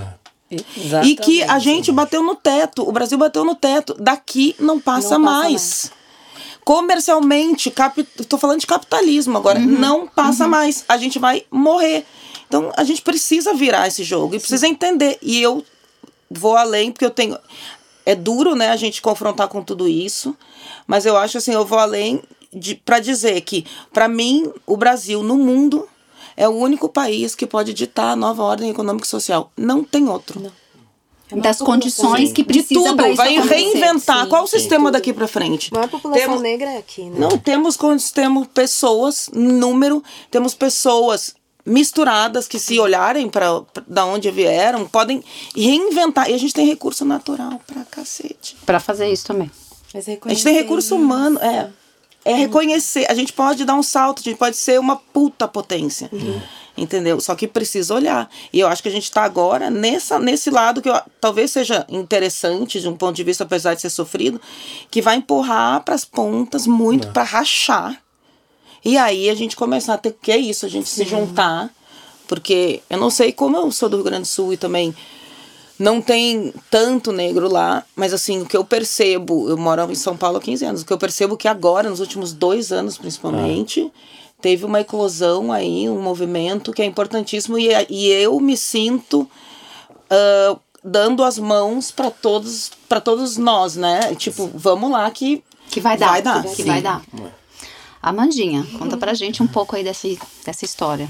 E 1.02 1.16
que 1.16 1.42
a 1.42 1.58
gente 1.58 1.90
bateu 1.90 2.22
no 2.22 2.36
teto, 2.36 2.88
o 2.88 2.92
Brasil 2.92 3.18
bateu 3.18 3.44
no 3.44 3.56
teto. 3.56 3.94
Daqui 3.98 4.54
não 4.56 4.78
passa, 4.78 5.18
Não 5.18 5.24
passa 5.24 5.42
mais. 5.42 5.92
Comercialmente, 6.64 7.72
capi... 7.72 8.04
tô 8.04 8.38
falando 8.38 8.60
de 8.60 8.66
capitalismo 8.66 9.36
agora, 9.36 9.58
não 9.58 10.06
passa 10.06 10.46
mais. 10.46 10.84
A 10.88 10.96
gente 10.96 11.18
vai 11.18 11.44
morrer. 11.50 12.06
Então 12.46 12.70
a 12.76 12.84
gente 12.84 13.02
precisa 13.02 13.52
virar 13.52 13.88
esse 13.88 14.04
jogo 14.04 14.36
e 14.36 14.38
precisa 14.38 14.68
entender. 14.68 15.18
E 15.20 15.42
eu 15.42 15.64
vou 16.30 16.56
além, 16.56 16.92
porque 16.92 17.04
eu 17.04 17.10
tenho. 17.10 17.36
É 18.06 18.14
duro, 18.14 18.54
né, 18.54 18.68
a 18.68 18.76
gente 18.76 19.02
confrontar 19.02 19.48
com 19.48 19.62
tudo 19.62 19.88
isso, 19.88 20.36
mas 20.86 21.06
eu 21.06 21.16
acho 21.16 21.38
assim, 21.38 21.52
eu 21.52 21.64
vou 21.64 21.78
além 21.78 22.22
de, 22.52 22.74
para 22.74 22.98
dizer 22.98 23.40
que, 23.42 23.64
para 23.92 24.08
mim, 24.08 24.50
o 24.66 24.76
Brasil 24.76 25.22
no 25.22 25.36
mundo 25.36 25.88
é 26.36 26.48
o 26.48 26.52
único 26.52 26.88
país 26.88 27.34
que 27.34 27.46
pode 27.46 27.72
ditar 27.74 28.12
a 28.12 28.16
nova 28.16 28.42
ordem 28.42 28.70
econômica 28.70 29.06
e 29.06 29.10
social. 29.10 29.50
Não 29.56 29.82
tem 29.84 30.08
outro. 30.08 30.52
Das 31.34 31.58
condições 31.58 32.30
que 32.30 32.42
De 32.42 32.44
precisa 32.44 32.80
tudo, 32.90 32.96
para 32.96 33.08
isso 33.08 33.16
vai 33.16 33.38
reinventar. 33.40 34.24
Sim. 34.24 34.28
Qual 34.28 34.44
o 34.44 34.46
sistema 34.46 34.90
daqui 34.90 35.14
para 35.14 35.26
frente? 35.26 35.70
A 35.72 35.76
maior 35.76 35.88
população 35.88 36.22
Temos- 36.22 36.42
negra 36.42 36.70
é 36.72 36.76
aqui, 36.76 37.04
né? 37.04 37.16
Não, 37.18 37.38
temos, 37.38 37.78
temos 38.12 38.46
pessoas, 38.48 39.30
número, 39.32 40.02
temos 40.30 40.52
pessoas 40.54 41.34
misturadas 41.64 42.46
que 42.46 42.58
se 42.58 42.78
olharem 42.78 43.30
para 43.30 43.62
da 43.86 44.04
onde 44.04 44.30
vieram, 44.30 44.86
podem 44.86 45.22
reinventar. 45.56 46.28
E 46.28 46.34
a 46.34 46.38
gente 46.38 46.52
tem 46.52 46.66
recurso 46.66 47.02
natural 47.04 47.58
pra 47.66 47.82
cacete. 47.84 48.56
Pra 48.66 48.78
fazer 48.78 49.10
isso 49.10 49.24
também. 49.24 49.50
Mas 49.94 50.08
A 50.08 50.34
gente 50.34 50.44
tem 50.44 50.54
recurso 50.54 50.96
humano, 50.96 51.38
é. 51.40 51.68
É 52.24 52.34
reconhecer. 52.34 53.04
A 53.10 53.14
gente 53.14 53.32
pode 53.32 53.64
dar 53.64 53.74
um 53.74 53.82
salto, 53.82 54.20
a 54.20 54.22
gente 54.22 54.36
pode 54.38 54.56
ser 54.56 54.78
uma 54.78 54.94
puta 54.96 55.48
potência. 55.48 56.08
Entendeu? 56.76 57.20
Só 57.20 57.34
que 57.34 57.46
precisa 57.48 57.92
olhar. 57.94 58.30
E 58.52 58.60
eu 58.60 58.68
acho 58.68 58.80
que 58.82 58.88
a 58.88 58.92
gente 58.92 59.04
está 59.04 59.24
agora 59.24 59.68
nessa, 59.70 60.18
nesse 60.18 60.48
lado 60.48 60.80
que 60.80 60.88
eu- 60.88 61.00
talvez 61.20 61.50
seja 61.50 61.84
interessante, 61.88 62.80
de 62.80 62.88
um 62.88 62.96
ponto 62.96 63.14
de 63.16 63.24
vista, 63.24 63.42
apesar 63.44 63.74
de 63.74 63.80
ser 63.82 63.90
sofrido, 63.90 64.40
que 64.90 65.02
vai 65.02 65.16
empurrar 65.16 65.82
para 65.82 65.94
as 65.94 66.04
pontas 66.04 66.66
muito, 66.66 67.08
para 67.08 67.24
rachar. 67.24 68.00
E 68.84 68.96
aí 68.96 69.28
a 69.28 69.34
gente 69.34 69.54
começar 69.56 69.94
a 69.94 69.98
ter. 69.98 70.16
Que 70.22 70.32
é 70.32 70.38
isso, 70.38 70.64
a 70.64 70.68
gente 70.68 70.88
se 70.88 71.04
juntar. 71.04 71.70
Porque 72.28 72.80
eu 72.88 72.98
não 72.98 73.10
sei 73.10 73.32
como 73.32 73.56
eu 73.56 73.70
sou 73.70 73.88
do 73.88 73.96
Rio 73.96 74.04
Grande 74.04 74.22
do 74.22 74.28
Sul 74.28 74.52
e 74.52 74.56
também 74.56 74.94
não 75.78 76.00
tem 76.00 76.52
tanto 76.70 77.12
negro 77.12 77.48
lá, 77.48 77.84
mas 77.96 78.12
assim, 78.12 78.42
o 78.42 78.46
que 78.46 78.56
eu 78.56 78.64
percebo, 78.64 79.48
eu 79.48 79.56
moro 79.56 79.90
em 79.90 79.94
São 79.94 80.16
Paulo 80.16 80.38
há 80.38 80.40
15 80.40 80.64
anos, 80.64 80.82
o 80.82 80.86
que 80.86 80.92
eu 80.92 80.98
percebo 80.98 81.36
que 81.36 81.48
agora, 81.48 81.90
nos 81.90 82.00
últimos 82.00 82.32
dois 82.32 82.70
anos 82.70 82.98
principalmente, 82.98 83.90
teve 84.40 84.64
uma 84.64 84.80
eclosão 84.80 85.52
aí, 85.52 85.88
um 85.88 86.00
movimento 86.00 86.72
que 86.72 86.82
é 86.82 86.84
importantíssimo 86.84 87.58
e, 87.58 87.68
e 87.88 88.08
eu 88.08 88.38
me 88.40 88.56
sinto 88.56 89.28
ah, 90.12 90.58
dando 90.84 91.24
as 91.24 91.38
mãos 91.38 91.90
para 91.90 92.10
todos 92.10 92.70
para 92.88 93.00
todos 93.00 93.38
nós, 93.38 93.76
né? 93.76 94.14
Tipo, 94.14 94.50
vamos 94.54 94.90
lá 94.90 95.10
que 95.10 95.42
Que 95.70 95.80
vai 95.80 95.96
dar. 95.96 96.08
Vai 96.08 96.22
dar, 96.22 96.42
Que 96.42 96.56
sim. 96.56 96.64
vai 96.64 96.82
dar. 96.82 97.02
Amandinha, 98.02 98.66
conta 98.78 98.96
pra 98.96 99.14
gente 99.14 99.42
um 99.42 99.46
pouco 99.46 99.74
aí 99.76 99.84
dessa, 99.84 100.08
dessa 100.44 100.64
história. 100.64 101.08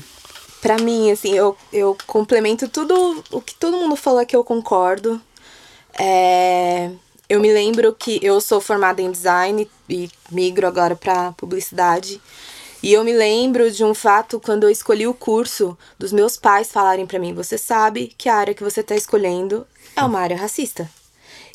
Pra 0.63 0.79
mim, 0.79 1.11
assim, 1.11 1.35
eu, 1.35 1.57
eu 1.73 1.99
complemento 2.07 2.69
tudo 2.69 3.23
o 3.33 3.41
que 3.43 3.53
todo 3.57 3.77
mundo 3.77 3.97
falou 3.97 4.25
que 4.25 4.37
eu 4.37 4.45
concordo. 4.45 5.21
É, 5.99 6.89
eu 7.29 7.41
me 7.41 7.53
lembro 7.53 7.93
que 7.93 8.21
eu 8.23 8.41
sou 8.41 8.61
formada 8.61 9.03
em 9.03 9.11
design 9.11 9.69
e 9.91 10.09
migro 10.31 10.65
agora 10.65 10.95
pra 10.95 11.33
publicidade. 11.33 12.23
E 12.81 12.93
eu 12.93 13.03
me 13.03 13.13
lembro 13.13 13.73
de 13.73 13.85
um 13.85 13.93
fato 13.93 14.39
quando 14.39 14.63
eu 14.63 14.71
escolhi 14.71 15.05
o 15.05 15.15
curso, 15.15 15.77
dos 15.99 16.13
meus 16.13 16.37
pais 16.37 16.71
falarem 16.71 17.07
pra 17.07 17.19
mim: 17.19 17.35
você 17.35 17.59
sabe 17.59 18.15
que 18.17 18.29
a 18.29 18.37
área 18.37 18.55
que 18.55 18.63
você 18.63 18.85
tá 18.85 18.95
escolhendo 18.95 19.67
é 19.97 20.05
uma 20.05 20.21
área 20.21 20.37
racista. 20.37 20.89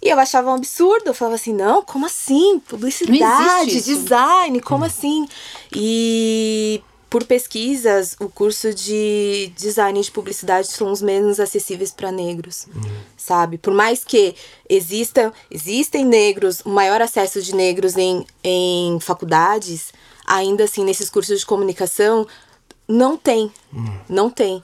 E 0.01 0.09
eu 0.09 0.19
achava 0.19 0.51
um 0.51 0.55
absurdo, 0.55 1.07
eu 1.07 1.13
falava 1.13 1.35
assim, 1.35 1.53
não, 1.53 1.81
como 1.81 2.05
assim? 2.05 2.59
Publicidade, 2.59 3.81
design, 3.81 4.61
como 4.61 4.85
assim? 4.85 5.27
E 5.73 6.83
por 7.09 7.23
pesquisas, 7.23 8.15
o 8.19 8.27
curso 8.27 8.73
de 8.73 9.51
design 9.55 10.01
de 10.01 10.11
publicidade 10.11 10.67
são 10.67 10.91
os 10.91 11.01
menos 11.01 11.39
acessíveis 11.39 11.91
para 11.91 12.11
negros, 12.11 12.67
sabe? 13.15 13.57
Por 13.57 13.73
mais 13.73 14.03
que 14.03 14.35
exista, 14.67 15.31
existem 15.49 16.03
negros, 16.05 16.61
o 16.65 16.69
maior 16.69 17.01
acesso 17.01 17.41
de 17.41 17.55
negros 17.55 17.95
em, 17.95 18.25
em 18.43 18.99
faculdades, 18.99 19.93
ainda 20.25 20.65
assim, 20.65 20.83
nesses 20.83 21.09
cursos 21.09 21.39
de 21.39 21.45
comunicação, 21.45 22.27
não 22.87 23.15
tem. 23.15 23.51
Não 24.09 24.29
tem. 24.29 24.61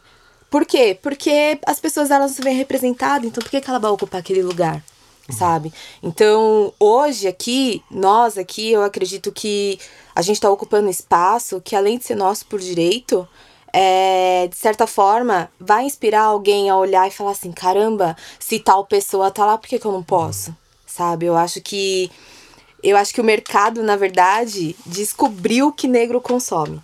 Por 0.49 0.65
quê? 0.65 0.97
Porque 1.01 1.57
as 1.65 1.79
pessoas 1.79 2.11
elas 2.11 2.31
não 2.31 2.35
se 2.35 2.41
veem 2.41 2.57
representadas, 2.57 3.25
então 3.25 3.41
por 3.41 3.49
que, 3.49 3.61
que 3.61 3.69
ela 3.69 3.79
vai 3.79 3.89
ocupar 3.89 4.19
aquele 4.19 4.43
lugar? 4.43 4.83
Sabe? 5.29 5.73
Então, 6.01 6.73
hoje 6.77 7.27
aqui, 7.27 7.81
nós 7.89 8.37
aqui, 8.37 8.71
eu 8.71 8.83
acredito 8.83 9.31
que 9.31 9.79
a 10.13 10.21
gente 10.21 10.35
está 10.35 10.49
ocupando 10.49 10.89
espaço 10.89 11.61
que, 11.61 11.75
além 11.75 11.97
de 11.97 12.05
ser 12.05 12.15
nosso 12.15 12.45
por 12.45 12.59
direito, 12.59 13.27
é, 13.71 14.47
de 14.47 14.55
certa 14.55 14.85
forma, 14.85 15.49
vai 15.59 15.85
inspirar 15.85 16.23
alguém 16.23 16.69
a 16.69 16.77
olhar 16.77 17.07
e 17.07 17.11
falar 17.11 17.31
assim: 17.31 17.51
caramba, 17.51 18.15
se 18.37 18.59
tal 18.59 18.85
pessoa 18.85 19.31
tá 19.31 19.45
lá, 19.45 19.57
por 19.57 19.67
que, 19.67 19.79
que 19.79 19.85
eu 19.85 19.91
não 19.91 20.03
posso? 20.03 20.55
Sabe? 20.85 21.25
Eu 21.25 21.35
acho 21.35 21.59
que. 21.61 22.11
Eu 22.83 22.97
acho 22.97 23.13
que 23.13 23.21
o 23.21 23.23
mercado, 23.23 23.81
na 23.81 23.95
verdade, 23.95 24.75
descobriu 24.85 25.71
que 25.71 25.87
negro 25.87 26.19
consome. 26.19 26.81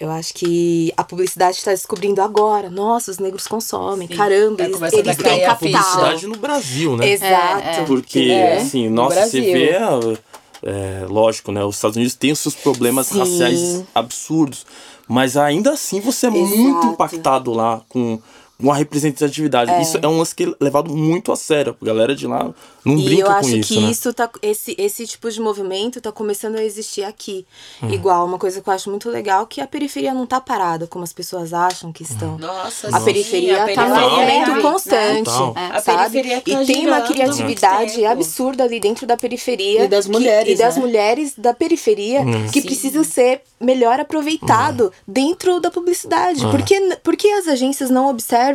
Eu 0.00 0.10
acho 0.10 0.32
que 0.34 0.92
a 0.96 1.02
publicidade 1.02 1.56
está 1.56 1.72
descobrindo 1.72 2.22
agora. 2.22 2.70
Nossa, 2.70 3.10
os 3.10 3.18
negros 3.18 3.46
consomem. 3.48 4.06
Sim, 4.06 4.14
Caramba, 4.16 4.56
tá 4.58 4.64
eles, 4.64 4.80
eles 4.92 5.08
a 5.08 5.14
têm 5.14 5.24
cair 5.24 5.44
a 5.44 5.48
capital. 5.48 5.82
Publicidade 5.82 6.26
no 6.28 6.36
Brasil, 6.36 6.96
né? 6.96 7.08
Exato. 7.08 7.66
É, 7.66 7.80
é. 7.80 7.84
Porque, 7.84 8.20
É, 8.30 8.58
assim, 8.58 8.88
no 8.88 8.94
nossa, 8.94 9.26
você 9.26 9.40
Brasil. 9.40 9.52
vê, 9.52 10.20
é, 10.62 11.06
lógico, 11.08 11.50
né? 11.50 11.64
Os 11.64 11.74
Estados 11.76 11.96
Unidos 11.96 12.14
têm 12.14 12.30
os 12.32 12.38
seus 12.38 12.54
problemas 12.54 13.08
Sim. 13.08 13.18
raciais 13.18 13.82
absurdos, 13.94 14.64
mas 15.08 15.36
ainda 15.36 15.72
assim 15.72 16.00
você 16.00 16.26
é 16.26 16.30
Exato. 16.30 16.56
muito 16.58 16.86
impactado 16.88 17.52
lá 17.52 17.80
com, 17.88 18.20
com 18.60 18.72
a 18.72 18.74
representatividade. 18.74 19.70
Isso 19.82 19.98
é 20.02 20.08
um 20.08 20.18
lance 20.18 20.34
que 20.34 20.44
é 20.44 20.52
levado 20.60 20.94
muito 20.94 21.30
a 21.30 21.36
sério. 21.36 21.76
A 21.80 21.84
galera 21.84 22.14
de 22.14 22.26
lá 22.26 22.52
Não 22.84 22.98
e 22.98 23.04
brinca 23.04 23.22
eu 23.22 23.26
com 23.26 23.32
acho 23.32 23.56
isso, 23.56 23.74
que 23.74 23.80
né? 23.80 23.90
isso 23.90 24.12
tá. 24.12 24.28
Esse, 24.42 24.74
esse 24.76 25.06
tipo 25.06 25.30
de 25.30 25.40
movimento 25.40 26.00
tá 26.00 26.10
começando 26.10 26.56
a 26.56 26.64
existir 26.64 27.04
aqui. 27.04 27.46
Igual, 27.88 28.26
uma 28.26 28.36
coisa 28.36 28.60
que 28.60 28.68
eu 28.68 28.72
acho 28.74 28.90
muito 28.90 29.08
legal 29.08 29.46
que 29.46 29.60
a 29.60 29.66
periferia 29.66 30.12
não 30.12 30.26
tá 30.26 30.40
parada, 30.40 30.88
como 30.88 31.04
as 31.04 31.12
pessoas 31.12 31.52
acham 31.52 31.92
que 31.92 32.02
estão. 32.02 32.36
Nossa, 32.36 32.88
A 32.88 32.98
sim, 32.98 33.04
periferia 33.04 33.62
a 33.62 33.72
tá 33.74 33.88
num 33.88 34.10
movimento 34.10 34.50
né? 34.50 34.60
constante. 34.62 35.30
É. 35.30 35.76
A 35.76 35.80
sabe? 35.80 36.10
periferia 36.20 36.40
tá 36.40 36.62
e 36.62 36.66
tem 36.66 36.86
uma 36.88 37.00
criatividade 37.02 38.04
absurda 38.04 38.64
ali 38.64 38.80
dentro 38.80 39.06
da 39.06 39.16
periferia. 39.16 39.84
E 39.84 39.88
das 39.88 40.06
que- 40.06 40.12
mulheres, 40.12 40.52
E 40.52 40.56
das 40.60 40.74
né? 40.76 40.82
mulheres 40.82 41.34
da 41.38 41.54
periferia 41.54 42.22
que 42.52 42.60
precisa 42.60 43.04
ser 43.04 43.40
melhor 43.60 44.00
aproveitado 44.00 44.92
dentro 45.06 45.60
da 45.60 45.70
publicidade. 45.70 46.40
Por, 46.50 46.62
que, 46.62 46.96
por 47.04 47.16
que 47.16 47.28
as 47.32 47.46
agências 47.46 47.88
não 47.90 48.08
observam 48.10 48.47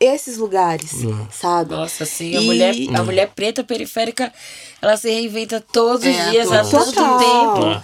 esses 0.00 0.38
lugares, 0.38 0.90
sabe? 1.30 1.72
Nossa, 1.74 2.04
sim, 2.06 2.36
a, 2.36 2.40
E- 2.40 2.46
mulher, 2.46 2.74
a 2.94 3.02
mulher 3.02 3.32
preta 3.34 3.64
periférica, 3.64 4.32
ela 4.80 4.96
se 4.96 5.10
reinventa 5.10 5.60
todos 5.72 6.00
os 6.06 6.14
É, 6.14 6.30
dias, 6.30 6.52
a 6.52 6.62
todo 6.64 6.92
tempo. 6.92 7.82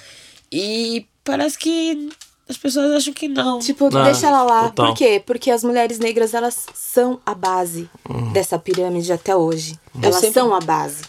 E 0.53 1.07
parece 1.25 1.59
que 1.59 2.09
as 2.49 2.57
pessoas 2.57 2.93
acham 2.93 3.13
que 3.13 3.27
não. 3.27 3.59
Tipo, 3.59 3.87
Ah, 3.97 4.05
deixa 4.05 4.29
ela 4.29 4.43
lá. 4.45 4.63
total. 4.69 4.87
Por 4.89 4.97
quê? 4.97 5.23
Porque 5.25 5.51
as 5.51 5.65
mulheres 5.65 5.99
negras, 5.99 6.35
elas 6.35 6.67
são 6.75 7.19
a 7.27 7.35
base 7.35 7.89
dessa 8.33 8.59
pirâmide 8.59 9.13
até 9.13 9.35
hoje. 9.35 9.79
Elas 10.01 10.17
sempre- 10.17 10.35
são 10.41 10.55
a 10.55 10.61
base. 10.61 11.03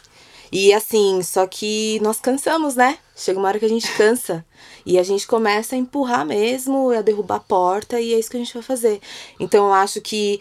E 0.56 0.74
assim, 0.74 1.22
só 1.22 1.46
que 1.46 2.00
nós 2.02 2.22
cansamos, 2.22 2.78
né? 2.78 2.98
Chega 3.14 3.38
uma 3.38 3.50
hora 3.50 3.60
que 3.60 3.66
a 3.66 3.70
gente 3.70 3.92
cansa. 3.92 4.46
E 4.86 4.98
a 4.98 5.04
gente 5.04 5.28
começa 5.28 5.76
a 5.76 5.78
empurrar 5.78 6.26
mesmo, 6.26 6.92
a 6.92 7.02
derrubar 7.02 7.36
a 7.36 7.40
porta, 7.42 8.00
e 8.00 8.14
é 8.14 8.20
isso 8.20 8.32
que 8.32 8.38
a 8.38 8.40
gente 8.40 8.54
vai 8.54 8.64
fazer. 8.64 9.02
Então 9.38 9.68
eu 9.68 9.74
acho 9.74 10.00
que 10.00 10.40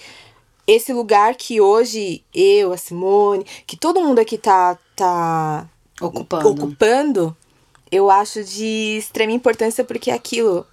esse 0.69 0.93
lugar 0.93 1.35
que 1.35 1.61
hoje 1.61 2.23
eu, 2.33 2.73
a 2.73 2.77
Simone, 2.77 3.45
que 3.67 3.77
todo 3.77 4.01
mundo 4.01 4.21
aqui 4.21 4.39
tá, 4.39 4.79
tá 4.95 5.69
Ocupando. 6.01 6.49
ocupando, 6.49 7.37
eu 7.91 8.09
acho 8.09 8.45
de 8.45 8.97
extrema 8.97 9.33
importância 9.33 9.83
porque 9.83 10.13
é 10.13 10.15
aquilo. 10.15 10.65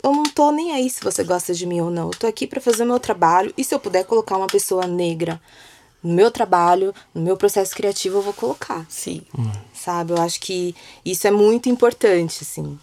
Eu 0.00 0.12
não 0.12 0.22
tô 0.22 0.52
nem 0.52 0.70
aí 0.70 0.88
se 0.88 1.02
você 1.02 1.24
gosta 1.24 1.52
de 1.52 1.66
mim 1.66 1.80
ou 1.80 1.90
não. 1.90 2.04
Eu 2.06 2.16
tô 2.16 2.26
aqui 2.28 2.46
pra 2.46 2.60
fazer 2.60 2.84
o 2.84 2.86
meu 2.86 3.00
trabalho. 3.00 3.52
E 3.58 3.64
se 3.64 3.74
eu 3.74 3.80
puder 3.80 4.04
colocar 4.04 4.36
uma 4.36 4.46
pessoa 4.46 4.86
negra 4.86 5.40
no 6.06 6.14
meu 6.14 6.30
trabalho, 6.30 6.94
no 7.12 7.20
meu 7.20 7.36
processo 7.36 7.74
criativo, 7.74 8.18
eu 8.18 8.22
vou 8.22 8.32
colocar. 8.32 8.86
Sim. 8.88 9.22
Sabe? 9.74 10.12
Eu 10.12 10.22
acho 10.22 10.40
que 10.40 10.74
isso 11.04 11.26
é 11.26 11.30
muito 11.32 11.68
importante, 11.68 12.38
assim. 12.42 12.78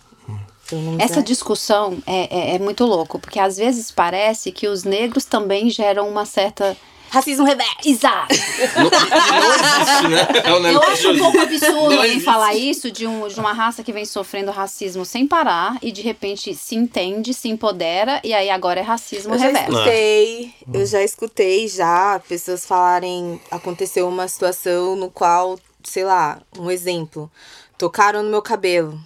Essa 1.00 1.20
é. 1.20 1.24
discussão 1.24 2.02
é, 2.06 2.52
é, 2.52 2.56
é 2.56 2.60
muito 2.60 2.86
louco, 2.86 3.20
porque 3.20 3.40
às 3.40 3.58
vezes 3.58 3.92
parece 3.92 4.52
que 4.52 4.68
os 4.68 4.84
negros 4.84 5.24
também 5.26 5.70
geram 5.70 6.10
uma 6.10 6.26
certa. 6.26 6.76
Racismo 7.14 7.46
reverso. 7.46 7.76
Exato. 7.86 8.34
Não, 8.76 8.90
não 8.90 9.54
existe, 9.54 10.08
né? 10.08 10.28
É 10.44 10.54
um 10.54 10.68
Eu 10.68 10.82
acho 10.82 11.12
um 11.12 11.18
pouco 11.20 11.40
absurdo 11.42 11.76
alguém 11.94 12.06
existe. 12.06 12.24
falar 12.24 12.56
isso 12.56 12.92
de, 12.92 13.06
um, 13.06 13.28
de 13.28 13.40
uma 13.40 13.54
raça 13.54 13.84
que 13.84 13.94
vem 13.94 14.04
sofrendo 14.04 14.50
racismo 14.50 15.06
sem 15.06 15.28
parar 15.28 15.78
e 15.80 15.92
de 15.92 16.02
repente 16.02 16.56
se 16.56 16.76
entende, 16.76 17.32
se 17.32 17.48
empodera 17.50 18.20
e 18.24 18.34
aí 18.34 18.50
agora 18.50 18.80
é 18.80 18.84
racismo 18.84 19.36
Eu 19.36 19.38
já 19.40 19.46
reverso. 19.46 19.72
escutei, 19.72 20.54
eu 20.74 20.86
já 20.88 21.04
escutei 21.04 21.68
já 21.68 22.20
pessoas 22.28 22.66
falarem, 22.66 23.40
aconteceu 23.52 24.08
uma 24.08 24.28
situação 24.28 24.96
no 24.96 25.12
qual, 25.12 25.60
sei 25.84 26.04
lá, 26.04 26.40
um 26.58 26.72
exemplo, 26.72 27.32
tocaram 27.78 28.24
no 28.24 28.30
meu 28.32 28.42
cabelo. 28.42 29.00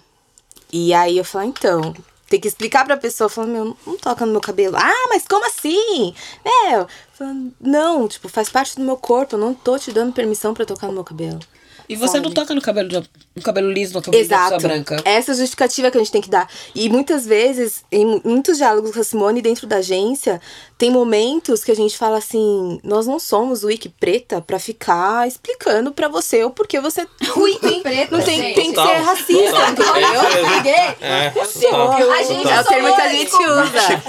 E 0.72 0.94
aí 0.94 1.18
eu 1.18 1.24
falo, 1.24 1.44
então, 1.44 1.94
tem 2.28 2.38
que 2.40 2.48
explicar 2.48 2.84
pra 2.84 2.96
pessoa, 2.96 3.28
falando, 3.28 3.50
meu, 3.52 3.76
não 3.86 3.96
toca 3.96 4.24
no 4.26 4.32
meu 4.32 4.40
cabelo. 4.40 4.76
Ah, 4.76 5.06
mas 5.08 5.24
como 5.26 5.46
assim? 5.46 6.14
É, 6.44 6.74
eu 6.76 6.86
falo, 7.14 7.52
não, 7.60 8.06
tipo, 8.06 8.28
faz 8.28 8.48
parte 8.48 8.76
do 8.76 8.82
meu 8.82 8.96
corpo, 8.96 9.34
eu 9.36 9.38
não 9.40 9.54
tô 9.54 9.78
te 9.78 9.90
dando 9.92 10.12
permissão 10.12 10.52
pra 10.54 10.66
tocar 10.66 10.86
no 10.88 10.92
meu 10.92 11.04
cabelo. 11.04 11.40
E 11.88 11.96
você 11.96 12.18
Sabe? 12.18 12.26
não 12.26 12.34
toca 12.34 12.54
no 12.54 12.60
cabelo, 12.60 12.88
de- 12.88 13.10
no 13.38 13.44
cabelo 13.44 13.70
liso, 13.72 13.94
no 13.94 14.02
cabelo 14.02 14.26
da 14.28 14.36
Exato. 14.36 14.54
pessoa 14.54 14.72
branca. 14.72 14.96
Essa 15.04 15.34
justificativa 15.34 15.90
que 15.90 15.96
a 15.96 16.00
gente 16.00 16.12
tem 16.12 16.20
que 16.22 16.30
dar. 16.30 16.48
E 16.74 16.88
muitas 16.88 17.26
vezes, 17.26 17.82
em 17.90 18.04
mu- 18.04 18.20
muitos 18.24 18.58
diálogos 18.58 18.90
com 18.92 19.00
a 19.00 19.04
Simone 19.04 19.40
dentro 19.42 19.66
da 19.66 19.76
agência, 19.76 20.40
tem 20.76 20.90
momentos 20.90 21.64
que 21.64 21.70
a 21.72 21.76
gente 21.76 21.96
fala 21.96 22.18
assim: 22.18 22.80
nós 22.84 23.06
não 23.06 23.18
somos 23.18 23.64
o 23.64 23.68
Wiki 23.68 23.88
Preta 23.88 24.40
pra 24.40 24.58
ficar 24.58 25.26
explicando 25.26 25.92
pra 25.92 26.08
você 26.08 26.44
o 26.44 26.50
porquê 26.50 26.80
você. 26.80 27.06
Wiki 27.36 27.80
Preta, 27.80 28.16
Não 28.16 28.24
tem, 28.24 28.38
gente. 28.40 28.54
tem 28.54 28.72
que 28.72 28.80
ser 28.80 28.94
racista, 28.98 29.70
entendeu? 29.70 30.22
É. 30.64 30.96
É, 31.00 31.30
total, 31.30 31.92
A 32.12 32.22
gente 32.22 32.48
é 32.48 32.60
o 32.60 32.64
termo 32.64 32.94
que 32.94 33.00
a 33.00 33.08
gente 33.08 33.36
usa. 33.36 34.02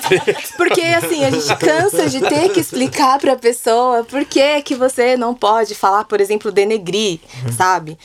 Porque 0.58 0.82
assim, 0.82 1.24
a 1.24 1.30
gente 1.32 1.56
cansa 1.58 2.10
de 2.10 2.20
ter 2.22 2.50
que 2.50 2.60
explicar 2.60 3.20
pra 3.20 3.36
pessoa 3.36 4.04
por 4.04 4.26
que, 4.26 4.62
que 4.64 4.76
você 4.76 5.16
não 5.18 5.34
pode 5.34 5.76
falar, 5.76 6.04
por 6.06 6.20
exemplo, 6.22 6.52
denegrir, 6.52 7.20
sabe? 7.58 7.98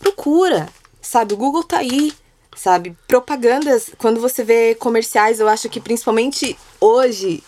Procura, 0.00 0.68
sabe? 1.00 1.34
O 1.34 1.36
Google 1.36 1.62
tá 1.62 1.78
aí, 1.78 2.12
sabe? 2.56 2.96
Propagandas, 3.06 3.90
quando 3.98 4.20
você 4.20 4.42
vê 4.42 4.74
comerciais, 4.74 5.38
eu 5.38 5.48
acho 5.48 5.68
que 5.68 5.80
principalmente 5.80 6.58
hoje, 6.80 7.44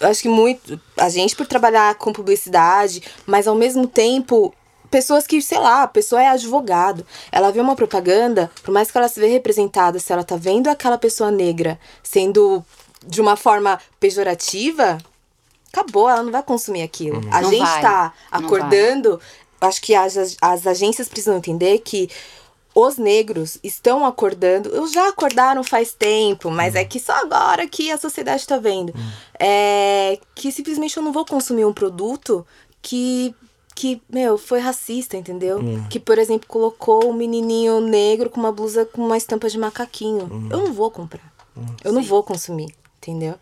eu 0.00 0.08
acho 0.08 0.22
que 0.22 0.28
muito. 0.28 0.80
A 0.96 1.10
gente 1.10 1.36
por 1.36 1.46
trabalhar 1.46 1.94
com 1.96 2.12
publicidade, 2.12 3.02
mas 3.26 3.46
ao 3.46 3.54
mesmo 3.54 3.86
tempo. 3.86 4.54
Pessoas 4.90 5.26
que, 5.26 5.42
sei 5.42 5.58
lá, 5.58 5.82
a 5.82 5.86
pessoa 5.86 6.22
é 6.22 6.28
advogado. 6.28 7.06
Ela 7.30 7.52
vê 7.52 7.60
uma 7.60 7.76
propaganda, 7.76 8.50
por 8.62 8.72
mais 8.72 8.90
que 8.90 8.96
ela 8.96 9.06
se 9.06 9.20
vê 9.20 9.26
representada, 9.26 9.98
se 9.98 10.10
ela 10.10 10.24
tá 10.24 10.34
vendo 10.34 10.68
aquela 10.68 10.96
pessoa 10.96 11.30
negra 11.30 11.78
sendo 12.02 12.64
de 13.06 13.20
uma 13.20 13.36
forma 13.36 13.78
pejorativa, 14.00 14.96
acabou, 15.72 16.08
ela 16.08 16.22
não 16.22 16.32
vai 16.32 16.42
consumir 16.42 16.82
aquilo. 16.82 17.20
A 17.30 17.42
Não 17.42 17.50
gente 17.50 17.66
vai, 17.66 17.82
tá 17.82 18.12
acordando, 18.30 19.20
acho 19.60 19.80
que 19.80 19.94
as, 19.94 20.36
as 20.40 20.66
agências 20.66 21.08
precisam 21.08 21.36
entender 21.36 21.78
que 21.78 22.08
os 22.74 22.96
negros 22.96 23.58
estão 23.64 24.04
acordando, 24.04 24.68
eu 24.68 24.86
já 24.86 25.08
acordaram 25.08 25.64
faz 25.64 25.92
tempo, 25.92 26.50
mas 26.50 26.74
é 26.76 26.84
que 26.84 27.00
só 27.00 27.12
agora 27.14 27.66
que 27.66 27.90
a 27.90 27.98
sociedade 27.98 28.46
tá 28.46 28.56
vendo. 28.56 28.92
É 29.38 30.18
que 30.34 30.52
simplesmente 30.52 30.96
eu 30.96 31.02
não 31.02 31.12
vou 31.12 31.24
consumir 31.24 31.64
um 31.64 31.72
produto 31.72 32.46
que 32.80 33.34
que, 33.74 34.02
meu, 34.10 34.36
foi 34.36 34.58
racista, 34.58 35.16
entendeu? 35.16 35.60
Que, 35.88 36.00
por 36.00 36.18
exemplo, 36.18 36.48
colocou 36.48 37.08
um 37.08 37.12
menininho 37.12 37.80
negro 37.80 38.28
com 38.28 38.40
uma 38.40 38.50
blusa 38.50 38.84
com 38.84 39.06
uma 39.06 39.16
estampa 39.16 39.48
de 39.48 39.56
macaquinho. 39.56 40.28
Eu 40.50 40.58
não 40.58 40.72
vou 40.72 40.90
comprar. 40.90 41.32
Eu 41.84 41.92
não 41.92 42.02
vou 42.02 42.24
consumir, 42.24 42.74
entendeu? 42.96 43.36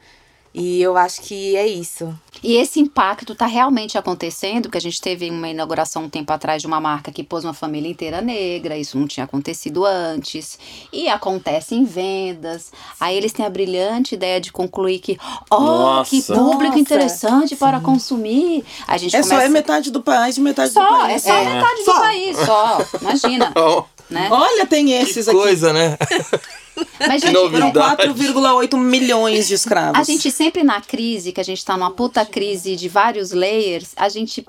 E 0.59 0.81
eu 0.81 0.97
acho 0.97 1.21
que 1.21 1.55
é 1.55 1.66
isso. 1.69 2.19
E 2.42 2.57
esse 2.57 2.81
impacto 2.81 3.35
está 3.35 3.45
realmente 3.45 3.99
acontecendo, 3.99 4.62
porque 4.62 4.79
a 4.79 4.81
gente 4.81 4.99
teve 5.03 5.29
uma 5.31 5.49
inauguração 5.51 6.05
um 6.05 6.09
tempo 6.09 6.33
atrás 6.33 6.62
de 6.62 6.66
uma 6.66 6.81
marca 6.81 7.12
que 7.12 7.23
pôs 7.23 7.45
uma 7.45 7.53
família 7.53 7.90
inteira 7.90 8.23
negra, 8.23 8.75
isso 8.79 8.99
não 8.99 9.07
tinha 9.07 9.25
acontecido 9.25 9.85
antes. 9.85 10.59
E 10.90 11.09
acontece 11.11 11.75
em 11.75 11.85
vendas. 11.85 12.73
Aí 12.99 13.14
eles 13.19 13.35
têm 13.35 13.45
a 13.45 13.51
brilhante 13.51 14.14
ideia 14.14 14.40
de 14.40 14.51
concluir 14.51 14.99
que, 15.01 15.19
oh, 15.51 15.61
Nossa. 15.61 16.09
que 16.11 16.23
público 16.23 16.64
Nossa, 16.64 16.79
interessante 16.79 17.55
para 17.55 17.79
consumir. 17.81 18.64
A 18.88 18.97
gente 18.97 19.14
É 19.14 19.23
só 19.23 19.29
começa... 19.31 19.47
é 19.47 19.49
metade 19.51 19.90
do 19.90 20.03
país 20.03 20.38
e 20.38 20.40
metade 20.40 20.71
do 20.71 20.75
Só, 20.75 20.88
país. 20.88 21.27
é 21.27 21.31
só 21.31 21.45
metade 21.45 21.77
do 21.81 21.85
Só. 21.85 22.01
país, 22.01 22.37
só. 22.38 22.79
Imagina. 23.03 23.53
Né? 24.09 24.29
Olha, 24.31 24.64
tem 24.64 24.92
esses 24.92 25.25
que 25.25 25.31
aqui. 25.33 25.37
coisa, 25.40 25.73
né? 25.73 25.99
Mas, 27.01 27.23
gente. 27.23 27.33
Foram 27.33 27.73
4,8 27.73 28.77
milhões 28.77 29.49
de 29.49 29.55
escravos. 29.55 29.99
A 29.99 30.03
gente 30.03 30.31
sempre 30.31 30.62
na 30.62 30.81
crise, 30.81 31.33
que 31.33 31.41
a 31.41 31.45
gente 31.45 31.65
tá 31.65 31.77
numa 31.77 31.91
puta 31.91 32.25
crise 32.25 32.77
de 32.77 32.89
vários 32.89 33.33
layers, 33.33 33.93
a 33.97 34.09
gente 34.09 34.45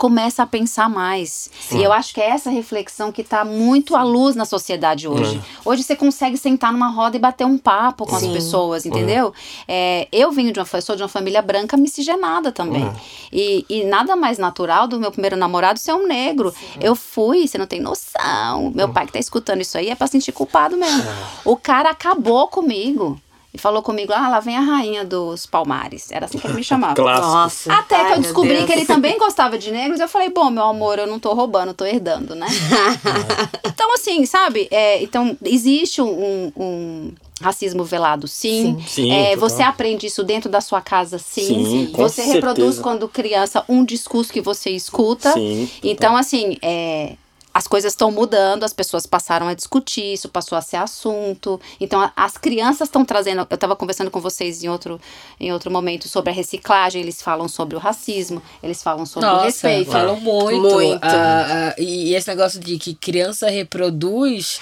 começa 0.00 0.42
a 0.42 0.46
pensar 0.46 0.88
mais. 0.88 1.50
E 1.70 1.82
eu 1.82 1.92
acho 1.92 2.14
que 2.14 2.22
é 2.22 2.30
essa 2.30 2.48
reflexão 2.48 3.12
que 3.12 3.22
tá 3.22 3.44
muito 3.44 3.94
à 3.94 4.02
luz 4.02 4.34
na 4.34 4.46
sociedade 4.46 5.06
hoje. 5.06 5.38
Hoje 5.62 5.82
você 5.82 5.94
consegue 5.94 6.38
sentar 6.38 6.72
numa 6.72 6.88
roda 6.88 7.18
e 7.18 7.20
bater 7.20 7.46
um 7.46 7.58
papo 7.58 8.06
com 8.06 8.16
as 8.16 8.26
pessoas, 8.26 8.86
entendeu? 8.86 9.34
É, 9.68 10.08
eu 10.10 10.32
venho 10.32 10.54
de 10.54 10.58
uma, 10.58 10.80
sou 10.80 10.96
de 10.96 11.02
uma 11.02 11.08
família 11.08 11.42
branca 11.42 11.76
miscigenada 11.76 12.50
também. 12.50 12.90
E, 13.30 13.66
e 13.68 13.84
nada 13.84 14.16
mais 14.16 14.38
natural 14.38 14.88
do 14.88 14.98
meu 14.98 15.12
primeiro 15.12 15.36
namorado 15.36 15.78
ser 15.78 15.92
um 15.92 16.06
negro. 16.06 16.54
Eu 16.80 16.94
fui, 16.94 17.46
você 17.46 17.58
não 17.58 17.66
tem 17.66 17.78
noção. 17.78 18.72
Meu 18.74 18.88
pai 18.88 19.04
que 19.04 19.12
tá 19.12 19.18
escutando 19.18 19.60
isso 19.60 19.76
aí 19.76 19.90
é 19.90 19.94
pra 19.94 20.06
sentir 20.06 20.32
culpado 20.32 20.78
mesmo. 20.78 21.04
O 21.44 21.58
cara 21.58 21.90
acabou 21.90 22.48
comigo. 22.48 23.20
E 23.52 23.58
falou 23.58 23.82
comigo, 23.82 24.12
ah, 24.14 24.28
lá 24.28 24.38
vem 24.40 24.56
a 24.56 24.60
rainha 24.60 25.04
dos 25.04 25.44
palmares. 25.44 26.12
Era 26.12 26.26
assim 26.26 26.38
que 26.38 26.46
ele 26.46 26.54
me 26.54 26.62
chamava. 26.64 26.94
Nossa. 27.02 27.72
Até 27.72 27.96
que 27.96 28.00
Ai, 28.02 28.06
eu 28.06 28.10
meu 28.14 28.22
descobri 28.22 28.54
Deus. 28.54 28.64
que 28.66 28.72
ele 28.72 28.84
também 28.86 29.18
gostava 29.18 29.58
de 29.58 29.70
negros, 29.72 29.98
eu 29.98 30.08
falei, 30.08 30.28
bom, 30.30 30.50
meu 30.50 30.64
amor, 30.64 30.98
eu 31.00 31.06
não 31.06 31.18
tô 31.18 31.32
roubando, 31.34 31.68
eu 31.68 31.74
tô 31.74 31.84
herdando, 31.84 32.34
né? 32.36 32.46
então, 33.66 33.92
assim, 33.94 34.24
sabe? 34.24 34.68
É, 34.70 35.02
então, 35.02 35.36
existe 35.44 36.00
um, 36.00 36.52
um 36.56 37.12
racismo 37.40 37.82
velado, 37.84 38.28
sim. 38.28 38.78
Sim, 38.86 39.10
É, 39.12 39.34
total. 39.34 39.48
você 39.48 39.62
aprende 39.62 40.06
isso 40.06 40.22
dentro 40.22 40.48
da 40.50 40.60
sua 40.60 40.80
casa, 40.80 41.18
sim. 41.18 41.64
Sim, 41.88 41.92
você 41.92 42.22
reproduz 42.22 42.76
certeza. 42.76 42.82
quando 42.82 43.08
criança 43.08 43.64
um 43.68 43.84
discurso 43.84 44.32
que 44.32 44.40
você 44.40 44.70
escuta. 44.70 45.32
Sim, 45.32 45.68
então, 45.82 46.16
assim, 46.16 46.56
é, 46.62 47.14
as 47.52 47.66
coisas 47.66 47.92
estão 47.92 48.10
mudando, 48.10 48.64
as 48.64 48.72
pessoas 48.72 49.06
passaram 49.06 49.48
a 49.48 49.54
discutir, 49.54 50.14
isso 50.14 50.28
passou 50.28 50.56
a 50.56 50.60
ser 50.60 50.76
assunto. 50.76 51.60
Então, 51.80 52.00
a, 52.00 52.12
as 52.16 52.38
crianças 52.38 52.88
estão 52.88 53.04
trazendo. 53.04 53.46
Eu 53.50 53.54
estava 53.54 53.74
conversando 53.74 54.10
com 54.10 54.20
vocês 54.20 54.62
em 54.62 54.68
outro, 54.68 55.00
em 55.38 55.52
outro 55.52 55.70
momento 55.70 56.08
sobre 56.08 56.30
a 56.30 56.32
reciclagem, 56.32 57.02
eles 57.02 57.20
falam 57.20 57.48
sobre 57.48 57.76
o 57.76 57.78
racismo, 57.78 58.40
eles 58.62 58.82
falam 58.82 59.04
sobre 59.04 59.28
Nossa, 59.28 59.42
o 59.42 59.44
respeito. 59.46 59.90
falam 59.90 60.20
muito. 60.20 60.70
Muito. 60.70 61.04
Ah, 61.04 61.72
ah, 61.72 61.74
e 61.78 62.14
esse 62.14 62.28
negócio 62.28 62.60
de 62.60 62.78
que 62.78 62.94
criança 62.94 63.50
reproduz 63.50 64.60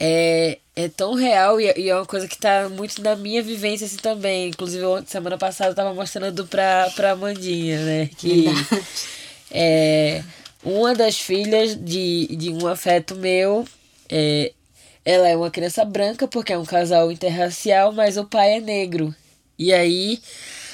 é, 0.00 0.58
é 0.74 0.88
tão 0.88 1.14
real 1.14 1.60
e, 1.60 1.72
e 1.76 1.88
é 1.88 1.94
uma 1.94 2.06
coisa 2.06 2.26
que 2.26 2.38
tá 2.38 2.68
muito 2.68 3.00
na 3.02 3.14
minha 3.16 3.42
vivência 3.42 3.86
assim 3.86 3.96
também. 3.96 4.48
Inclusive, 4.48 4.84
ontem, 4.84 5.10
semana 5.10 5.38
passada, 5.38 5.70
eu 5.70 5.74
tava 5.74 5.94
mostrando 5.94 6.46
pra, 6.46 6.90
pra 6.96 7.12
Amandinha, 7.12 7.84
né? 7.84 8.10
Que 8.16 8.46
é, 9.50 10.24
uma 10.64 10.94
das 10.94 11.20
filhas 11.20 11.76
de, 11.76 12.26
de 12.36 12.50
um 12.50 12.66
afeto 12.66 13.14
meu, 13.14 13.66
é, 14.08 14.52
ela 15.04 15.28
é 15.28 15.36
uma 15.36 15.50
criança 15.50 15.84
branca, 15.84 16.26
porque 16.26 16.52
é 16.52 16.58
um 16.58 16.64
casal 16.64 17.12
interracial, 17.12 17.92
mas 17.92 18.16
o 18.16 18.24
pai 18.24 18.54
é 18.54 18.60
negro. 18.60 19.14
E 19.58 19.72
aí 19.72 20.20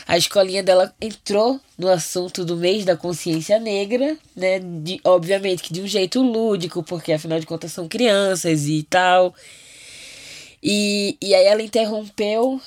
a 0.07 0.17
escolinha 0.17 0.63
dela 0.63 0.95
entrou 1.01 1.61
no 1.77 1.89
assunto 1.89 2.45
do 2.45 2.57
mês 2.57 2.85
da 2.85 2.97
consciência 2.97 3.59
negra, 3.59 4.17
né? 4.35 4.59
De, 4.59 5.01
obviamente 5.05 5.63
que 5.63 5.73
de 5.73 5.81
um 5.81 5.87
jeito 5.87 6.23
lúdico, 6.23 6.83
porque 6.83 7.13
afinal 7.13 7.39
de 7.39 7.47
contas 7.47 7.73
são 7.73 7.89
crianças 7.89 8.67
e 8.67 8.83
tal. 8.83 9.35
E, 10.63 11.17
e 11.21 11.35
aí 11.35 11.47
ela 11.47 11.63
interrompeu 11.63 12.61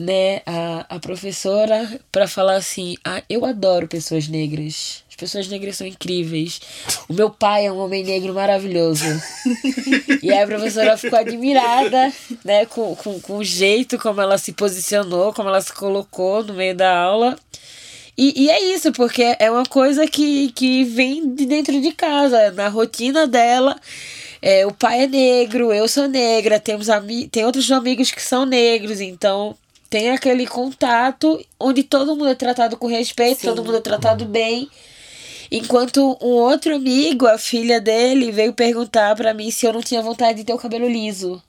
né, 0.00 0.40
a, 0.46 0.86
a 0.96 0.98
professora 0.98 2.00
para 2.10 2.26
falar 2.26 2.56
assim: 2.56 2.96
ah, 3.04 3.22
eu 3.28 3.44
adoro 3.44 3.86
pessoas 3.86 4.26
negras. 4.26 5.04
As 5.10 5.14
pessoas 5.14 5.46
negras 5.48 5.76
são 5.76 5.86
incríveis. 5.86 6.58
O 7.06 7.12
meu 7.12 7.28
pai 7.28 7.66
é 7.66 7.72
um 7.72 7.78
homem 7.78 8.02
negro 8.02 8.32
maravilhoso. 8.32 9.04
e 10.22 10.32
aí 10.32 10.42
a 10.42 10.46
professora 10.46 10.96
ficou 10.96 11.18
admirada, 11.18 12.10
né, 12.42 12.64
com, 12.64 12.96
com, 12.96 13.20
com 13.20 13.36
o 13.36 13.44
jeito 13.44 13.98
como 13.98 14.22
ela 14.22 14.38
se 14.38 14.54
posicionou, 14.54 15.34
como 15.34 15.50
ela 15.50 15.60
se 15.60 15.72
colocou 15.74 16.42
no 16.42 16.54
meio 16.54 16.74
da 16.74 16.96
aula. 16.96 17.38
E, 18.16 18.44
e 18.44 18.50
é 18.50 18.74
isso, 18.74 18.92
porque 18.92 19.36
é 19.38 19.50
uma 19.50 19.64
coisa 19.64 20.06
que, 20.06 20.50
que 20.52 20.82
vem 20.84 21.34
de 21.34 21.44
dentro 21.44 21.78
de 21.80 21.92
casa, 21.92 22.50
na 22.52 22.68
rotina 22.68 23.26
dela. 23.26 23.78
É, 24.40 24.66
o 24.66 24.72
pai 24.72 25.02
é 25.02 25.06
negro, 25.06 25.70
eu 25.72 25.86
sou 25.86 26.08
negra, 26.08 26.58
temos 26.58 26.88
ami 26.88 27.28
tem 27.28 27.44
outros 27.44 27.70
amigos 27.70 28.10
que 28.10 28.22
são 28.22 28.46
negros, 28.46 28.98
então 28.98 29.54
tem 29.90 30.10
aquele 30.10 30.46
contato 30.46 31.44
onde 31.58 31.82
todo 31.82 32.14
mundo 32.14 32.28
é 32.28 32.34
tratado 32.36 32.76
com 32.76 32.86
respeito, 32.86 33.42
todo 33.42 33.64
mundo 33.64 33.78
é 33.78 33.80
tratado 33.80 34.24
bem. 34.24 34.70
Enquanto 35.50 36.16
um 36.22 36.28
outro 36.28 36.76
amigo, 36.76 37.26
a 37.26 37.36
filha 37.36 37.80
dele, 37.80 38.30
veio 38.30 38.52
perguntar 38.52 39.16
pra 39.16 39.34
mim 39.34 39.50
se 39.50 39.66
eu 39.66 39.72
não 39.72 39.80
tinha 39.80 40.00
vontade 40.00 40.38
de 40.38 40.44
ter 40.44 40.54
o 40.54 40.58
cabelo 40.58 40.88
liso. 40.88 41.42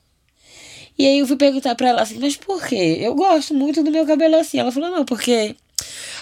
E 0.98 1.06
aí 1.06 1.20
eu 1.20 1.28
fui 1.28 1.38
perguntar 1.38 1.76
pra 1.76 1.90
ela 1.90 2.02
assim, 2.02 2.18
mas 2.20 2.36
por 2.36 2.66
quê? 2.66 2.98
Eu 3.00 3.14
gosto 3.14 3.54
muito 3.54 3.84
do 3.84 3.92
meu 3.92 4.08
cabelo 4.08 4.36
assim. 4.38 4.58
Ela 4.58 4.72
falou, 4.72 4.90
não, 4.90 5.06
porque 5.06 5.56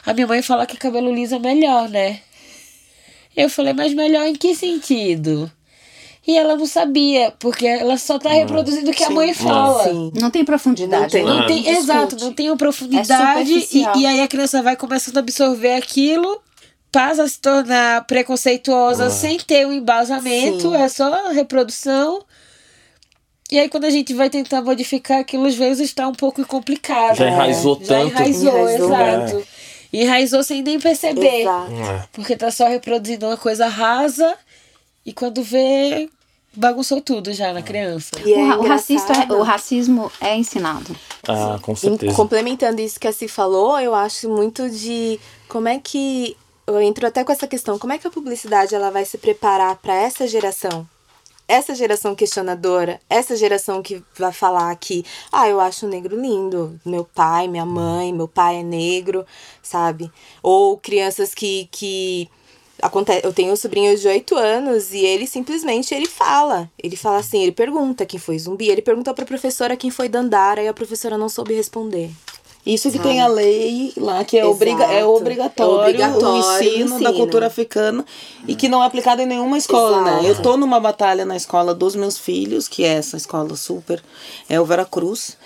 a 0.06 0.14
minha 0.14 0.28
mãe 0.28 0.42
fala 0.42 0.66
que 0.66 0.76
cabelo 0.76 1.14
liso 1.14 1.36
é 1.36 1.40
melhor, 1.40 1.88
né? 1.88 2.20
Eu 3.36 3.50
falei, 3.50 3.72
mas 3.72 3.94
melhor 3.94 4.28
em 4.28 4.36
que 4.36 4.54
sentido? 4.54 5.50
E 6.28 6.38
ela 6.38 6.56
não 6.56 6.66
sabia, 6.68 7.34
porque 7.40 7.66
ela 7.66 7.98
só 7.98 8.20
tá 8.20 8.30
reproduzindo 8.30 8.92
o 8.92 8.94
que 8.94 9.04
a 9.04 9.10
mãe 9.10 9.34
fala. 9.34 9.84
Sim. 9.86 10.12
Não 10.20 10.30
tem 10.30 10.46
profundidade. 10.46 11.02
Não 11.04 11.10
tem. 11.10 11.26
né? 11.26 11.34
Não 11.34 11.48
tem, 11.48 11.58
Discute. 11.58 11.78
exato, 11.80 12.16
não 12.20 12.34
tem 12.34 12.50
É 12.50 12.56
profundidade. 12.56 13.42
e, 13.52 13.62
superficial. 13.62 13.98
e 13.98 14.06
aí 14.06 14.22
a 14.22 14.28
criança 14.28 14.62
vai 14.62 14.76
começando 14.76 15.18
a 15.18 15.22
absorver 15.22 15.74
aquilo, 15.74 16.40
passa 16.92 17.24
a 17.24 17.28
se 17.28 17.40
tornar 17.40 18.06
preconceituosa 18.06 19.10
sem 19.10 19.40
ter 19.40 19.66
um 19.66 19.72
embasamento, 19.74 20.70
Sim. 20.72 20.76
é 20.76 20.88
só 20.90 21.30
reprodução. 21.32 22.22
E 23.52 23.58
aí 23.58 23.68
quando 23.68 23.86
a 23.86 23.90
gente 23.90 24.14
vai 24.14 24.30
tentar 24.30 24.62
modificar 24.62 25.20
aquilo, 25.20 25.48
às 25.48 25.56
vezes 25.56 25.86
está 25.88 26.08
um 26.08 26.14
pouco 26.14 26.46
complicado. 26.46 27.16
Já 27.18 27.28
enraizou 27.30 27.80
Já 27.82 27.88
tanto. 27.88 28.08
enraizou, 28.12 28.60
Enraizou. 28.60 28.88
exato. 28.94 29.48
Enraizou 29.92 30.44
sem 30.44 30.62
nem 30.62 30.80
perceber. 30.80 31.42
Exato. 31.42 31.72
É. 31.74 32.04
Porque 32.12 32.36
tá 32.36 32.52
só 32.52 32.68
reproduzindo 32.68 33.26
uma 33.26 33.38
coisa 33.38 33.68
rasa 33.68 34.38
e 35.06 35.14
quando 35.14 35.42
vê, 35.44 36.10
bagunçou 36.56 37.02
tudo 37.02 37.34
já 37.34 37.54
na 37.54 37.62
criança. 37.62 38.12
E 38.26 38.34
O, 38.34 38.40
é 38.40 38.48
ra- 38.48 38.58
o, 38.60 38.68
racista, 38.68 39.14
é- 39.14 39.34
o 39.34 39.42
racismo 39.44 40.12
é 40.22 40.36
ensinado. 40.36 40.96
Ah, 41.28 41.60
com 41.62 41.76
certeza. 41.76 42.16
complementando 42.16 42.82
isso 42.82 43.00
que 43.00 43.08
a 43.08 43.12
Si 43.14 43.28
falou, 43.28 43.80
eu 43.80 43.94
acho 43.94 44.30
muito 44.30 44.70
de 44.70 45.20
como 45.48 45.68
é 45.68 45.80
que 45.80 46.36
eu 46.66 46.80
entro 46.82 47.06
até 47.08 47.24
com 47.24 47.32
essa 47.32 47.48
questão, 47.48 47.78
como 47.80 47.94
é 47.94 47.98
que 47.98 48.08
a 48.08 48.12
publicidade 48.12 48.76
ela 48.76 48.90
vai 48.92 49.04
se 49.06 49.18
preparar 49.18 49.76
para 49.78 49.94
essa 49.94 50.28
geração? 50.28 50.88
Essa 51.48 51.74
geração 51.74 52.14
questionadora, 52.14 53.02
essa 53.10 53.36
geração 53.36 53.82
que 53.82 54.04
vai 54.20 54.32
falar 54.32 54.76
que, 54.76 55.04
ah, 55.32 55.48
eu 55.50 55.60
acho 55.60 55.88
o 55.88 55.90
negro 55.90 56.16
lindo, 56.20 56.80
meu 56.86 57.04
pai, 57.04 57.48
minha 57.48 57.66
mãe, 57.66 58.14
meu 58.14 58.28
pai 58.28 58.58
é 58.58 58.64
negro, 58.64 59.26
sabe? 59.64 60.12
Ou 60.44 60.78
crianças 60.78 61.34
que 61.34 61.68
que 61.72 62.30
eu 63.24 63.34
tenho 63.34 63.54
um 63.54 63.56
sobrinho 63.56 63.98
de 63.98 64.08
8 64.08 64.36
anos 64.36 64.94
e 64.94 65.00
ele 65.00 65.28
simplesmente 65.28 65.94
ele 65.94 66.08
fala. 66.08 66.70
Ele 66.82 66.96
fala 66.96 67.18
assim, 67.18 67.44
ele 67.44 67.52
pergunta 67.52 68.06
quem 68.06 68.20
foi 68.20 68.38
zumbi, 68.40 68.70
ele 68.70 68.82
perguntou 68.82 69.14
pra 69.14 69.26
professora 69.26 69.76
quem 69.76 69.92
foi 69.92 70.08
Dandara 70.08 70.64
e 70.64 70.68
a 70.68 70.74
professora 70.74 71.18
não 71.18 71.30
soube 71.30 71.54
responder. 71.54 72.10
Isso 72.66 72.92
que 72.92 73.00
tem 73.00 73.22
a 73.22 73.28
lei 73.28 73.94
lá, 73.98 74.24
que 74.24 74.38
é, 74.38 74.42
Exato. 74.42 74.54
obriga, 74.56 74.84
é 74.84 75.06
obrigatório, 75.06 75.74
É 75.74 75.84
obrigatório 75.86 76.28
o 76.28 76.34
o 76.34 76.38
ensino, 76.38 76.90
da 76.90 76.96
ensino. 76.96 77.14
cultura 77.14 77.48
africana 77.48 78.06
e 78.48 78.54
que 78.54 78.68
não 78.68 78.84
é 78.84 78.86
aplicado 78.86 79.22
em 79.22 79.26
nenhuma 79.26 79.58
escola, 79.58 80.02
né? 80.02 80.12
Exato. 80.20 80.28
Eu 80.28 80.42
tô 80.42 80.58
numa 80.58 80.80
batalha 80.80 81.26
na 81.26 81.36
escola 81.38 81.74
dos 81.74 81.96
meus 81.96 82.18
filhos, 82.18 82.68
que 82.68 82.84
é 82.84 82.90
essa 82.96 83.16
escola 83.18 83.56
super, 83.56 84.04
é 84.48 84.60
o 84.60 84.66
Veracruz. 84.66 85.38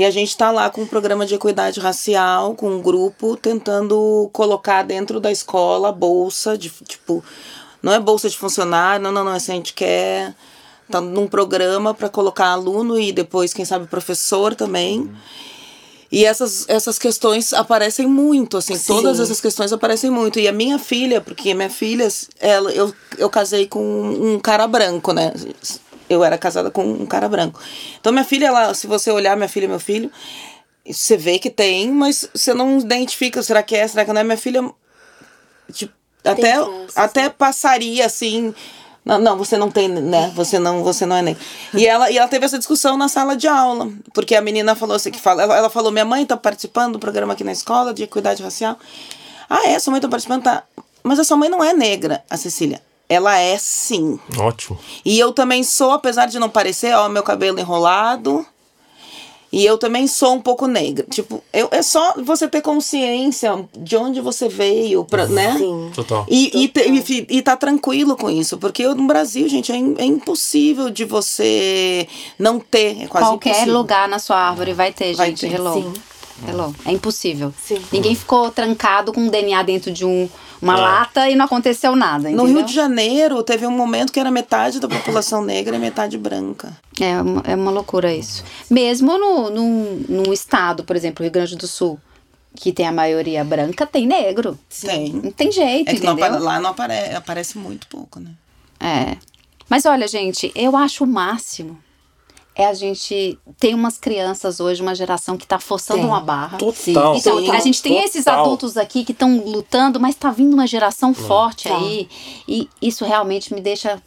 E 0.00 0.04
a 0.06 0.10
gente 0.10 0.34
tá 0.34 0.50
lá 0.50 0.70
com 0.70 0.80
um 0.80 0.86
programa 0.86 1.26
de 1.26 1.34
equidade 1.34 1.78
racial, 1.78 2.54
com 2.54 2.70
um 2.70 2.80
grupo 2.80 3.36
tentando 3.36 4.30
colocar 4.32 4.82
dentro 4.82 5.20
da 5.20 5.30
escola 5.30 5.92
bolsa 5.92 6.56
de 6.56 6.70
tipo, 6.88 7.22
não 7.82 7.92
é 7.92 8.00
bolsa 8.00 8.30
de 8.30 8.34
funcionário, 8.34 9.02
não, 9.02 9.12
não, 9.12 9.22
não, 9.22 9.32
assim, 9.32 9.52
a 9.52 9.54
gente 9.56 9.74
quer 9.74 10.34
tá 10.90 11.02
num 11.02 11.28
programa 11.28 11.92
para 11.92 12.08
colocar 12.08 12.46
aluno 12.46 12.98
e 12.98 13.12
depois, 13.12 13.52
quem 13.52 13.66
sabe, 13.66 13.86
professor 13.88 14.54
também. 14.54 15.06
E 16.10 16.24
essas, 16.24 16.64
essas 16.66 16.98
questões 16.98 17.52
aparecem 17.52 18.06
muito, 18.06 18.56
assim, 18.56 18.78
todas 18.78 19.20
essas 19.20 19.38
questões 19.38 19.70
aparecem 19.70 20.08
muito. 20.08 20.38
E 20.38 20.48
a 20.48 20.52
minha 20.52 20.78
filha, 20.78 21.20
porque 21.20 21.52
minha 21.52 21.68
filha, 21.68 22.08
ela, 22.40 22.72
eu, 22.72 22.90
eu 23.18 23.28
casei 23.28 23.66
com 23.66 23.82
um 23.82 24.40
cara 24.40 24.66
branco, 24.66 25.12
né? 25.12 25.30
Eu 26.10 26.24
era 26.24 26.36
casada 26.36 26.72
com 26.72 26.82
um 26.82 27.06
cara 27.06 27.28
branco. 27.28 27.60
Então, 28.00 28.12
minha 28.12 28.24
filha, 28.24 28.48
ela, 28.48 28.74
se 28.74 28.88
você 28.88 29.12
olhar 29.12 29.36
minha 29.36 29.48
filha 29.48 29.66
e 29.66 29.68
meu 29.68 29.78
filho, 29.78 30.10
você 30.84 31.16
vê 31.16 31.38
que 31.38 31.48
tem, 31.48 31.92
mas 31.92 32.28
você 32.34 32.52
não 32.52 32.80
identifica, 32.80 33.40
será 33.44 33.62
que 33.62 33.76
é, 33.76 33.86
será 33.86 34.04
que 34.04 34.12
não 34.12 34.20
é? 34.20 34.24
Minha 34.24 34.36
filha, 34.36 34.60
tipo, 35.72 35.94
até, 36.24 36.54
traços, 36.54 36.96
até 36.96 37.28
passaria, 37.30 38.04
assim... 38.04 38.52
Não, 39.02 39.18
não, 39.18 39.38
você 39.38 39.56
não 39.56 39.70
tem, 39.70 39.88
né? 39.88 40.30
Você 40.34 40.58
não, 40.58 40.84
você 40.84 41.06
não 41.06 41.16
é 41.16 41.22
negro. 41.22 41.42
E 41.72 41.86
ela, 41.86 42.10
e 42.10 42.18
ela 42.18 42.28
teve 42.28 42.44
essa 42.44 42.58
discussão 42.58 42.98
na 42.98 43.08
sala 43.08 43.34
de 43.34 43.48
aula, 43.48 43.88
porque 44.12 44.34
a 44.34 44.42
menina 44.42 44.74
falou 44.74 44.94
assim, 44.94 45.10
que 45.10 45.18
fala, 45.18 45.42
ela, 45.42 45.56
ela 45.56 45.70
falou, 45.70 45.90
minha 45.90 46.04
mãe 46.04 46.26
tá 46.26 46.36
participando 46.36 46.94
do 46.94 46.98
programa 46.98 47.32
aqui 47.32 47.42
na 47.42 47.52
escola 47.52 47.94
de 47.94 48.02
equidade 48.02 48.42
racial. 48.42 48.78
Ah, 49.48 49.68
é? 49.68 49.78
Sua 49.78 49.92
mãe 49.92 50.00
tá 50.00 50.08
participando? 50.08 50.42
Tá. 50.42 50.64
Mas 51.02 51.18
a 51.18 51.24
sua 51.24 51.36
mãe 51.36 51.48
não 51.48 51.64
é 51.64 51.72
negra, 51.72 52.22
a 52.28 52.36
Cecília. 52.36 52.82
Ela 53.10 53.36
é 53.38 53.58
sim. 53.58 54.18
Ótimo. 54.38 54.78
E 55.04 55.18
eu 55.18 55.32
também 55.32 55.64
sou, 55.64 55.90
apesar 55.90 56.26
de 56.26 56.38
não 56.38 56.48
parecer, 56.48 56.94
ó, 56.94 57.08
meu 57.08 57.24
cabelo 57.24 57.58
enrolado. 57.58 58.46
E 59.52 59.64
eu 59.66 59.76
também 59.76 60.06
sou 60.06 60.34
um 60.34 60.40
pouco 60.40 60.68
negra. 60.68 61.04
Tipo, 61.10 61.42
eu, 61.52 61.68
é 61.72 61.82
só 61.82 62.14
você 62.22 62.46
ter 62.46 62.60
consciência 62.62 63.68
de 63.76 63.96
onde 63.96 64.20
você 64.20 64.48
veio, 64.48 65.04
pra, 65.04 65.26
né? 65.26 65.56
Sim. 65.58 65.90
Total. 65.92 66.24
E, 66.28 66.62
e, 66.62 66.68
te- 66.68 66.88
e, 66.88 67.02
fi- 67.02 67.26
e 67.28 67.42
tá 67.42 67.56
tranquilo 67.56 68.16
com 68.16 68.30
isso, 68.30 68.56
porque 68.58 68.80
eu, 68.84 68.94
no 68.94 69.08
Brasil, 69.08 69.48
gente, 69.48 69.72
é, 69.72 69.76
im- 69.76 69.96
é 69.98 70.04
impossível 70.04 70.88
de 70.88 71.04
você 71.04 72.06
não 72.38 72.60
ter. 72.60 73.02
É 73.02 73.06
quase 73.08 73.26
Qualquer 73.26 73.50
impossível. 73.50 73.74
lugar 73.74 74.08
na 74.08 74.20
sua 74.20 74.36
árvore 74.36 74.72
vai 74.72 74.92
ter, 74.92 75.14
Vai 75.16 75.30
gente. 75.30 75.40
ter, 75.40 75.54
Hello. 75.56 75.74
sim. 75.74 75.92
Hello. 76.48 76.74
É 76.84 76.92
impossível. 76.92 77.52
Sim. 77.62 77.80
Ninguém 77.92 78.14
ficou 78.14 78.50
trancado 78.50 79.12
com 79.12 79.20
um 79.20 79.28
DNA 79.28 79.62
dentro 79.62 79.90
de 79.92 80.04
um, 80.04 80.28
uma 80.60 80.76
lata 80.76 81.28
e 81.28 81.34
não 81.34 81.44
aconteceu 81.44 81.94
nada. 81.96 82.24
No 82.30 82.42
entendeu? 82.44 82.46
Rio 82.58 82.64
de 82.66 82.74
Janeiro, 82.74 83.42
teve 83.42 83.66
um 83.66 83.70
momento 83.70 84.12
que 84.12 84.20
era 84.20 84.30
metade 84.30 84.80
da 84.80 84.88
população 84.88 85.42
negra 85.44 85.76
e 85.76 85.78
metade 85.78 86.16
branca. 86.18 86.76
É 87.00 87.20
uma, 87.20 87.42
é 87.46 87.54
uma 87.54 87.70
loucura 87.70 88.12
isso. 88.14 88.42
Mesmo 88.70 89.16
no, 89.18 89.50
num, 89.50 90.04
num 90.08 90.32
estado, 90.32 90.84
por 90.84 90.96
exemplo, 90.96 91.22
Rio 91.22 91.32
Grande 91.32 91.56
do 91.56 91.66
Sul, 91.66 91.98
que 92.54 92.72
tem 92.72 92.86
a 92.86 92.92
maioria 92.92 93.44
branca, 93.44 93.86
tem 93.86 94.06
negro. 94.06 94.58
Tem. 94.80 95.12
Não 95.12 95.30
tem 95.30 95.52
jeito, 95.52 95.88
É 95.90 95.94
que 95.94 96.04
não 96.04 96.12
entendeu? 96.12 96.26
apare- 96.34 96.42
lá 96.44 96.60
não 96.60 96.70
apare- 96.70 97.14
aparece 97.14 97.56
muito 97.58 97.86
pouco, 97.86 98.18
né? 98.18 98.30
É. 98.80 99.16
Mas 99.68 99.86
olha, 99.86 100.08
gente, 100.08 100.50
eu 100.54 100.76
acho 100.76 101.04
o 101.04 101.06
máximo 101.06 101.78
é 102.54 102.66
a 102.66 102.74
gente 102.74 103.38
tem 103.58 103.74
umas 103.74 103.96
crianças 103.96 104.60
hoje, 104.60 104.82
uma 104.82 104.94
geração 104.94 105.36
que 105.36 105.46
tá 105.46 105.58
forçando 105.58 106.00
Tem. 106.00 106.08
uma 106.08 106.20
barra. 106.20 106.58
Total. 106.58 107.14
Então, 107.16 107.36
Total. 107.40 107.54
a 107.54 107.60
gente 107.60 107.80
tem 107.82 108.02
esses 108.04 108.24
Total. 108.24 108.40
adultos 108.44 108.76
aqui 108.76 109.04
que 109.04 109.12
estão 109.12 109.38
lutando, 109.38 109.98
mas 110.00 110.14
tá 110.14 110.30
vindo 110.30 110.52
uma 110.54 110.66
geração 110.66 111.14
forte 111.14 111.68
Tá. 111.68 111.76
aí. 111.76 112.08
E 112.46 112.68
isso 112.82 113.04
realmente 113.04 113.54
me 113.54 113.60
deixa 113.60 114.02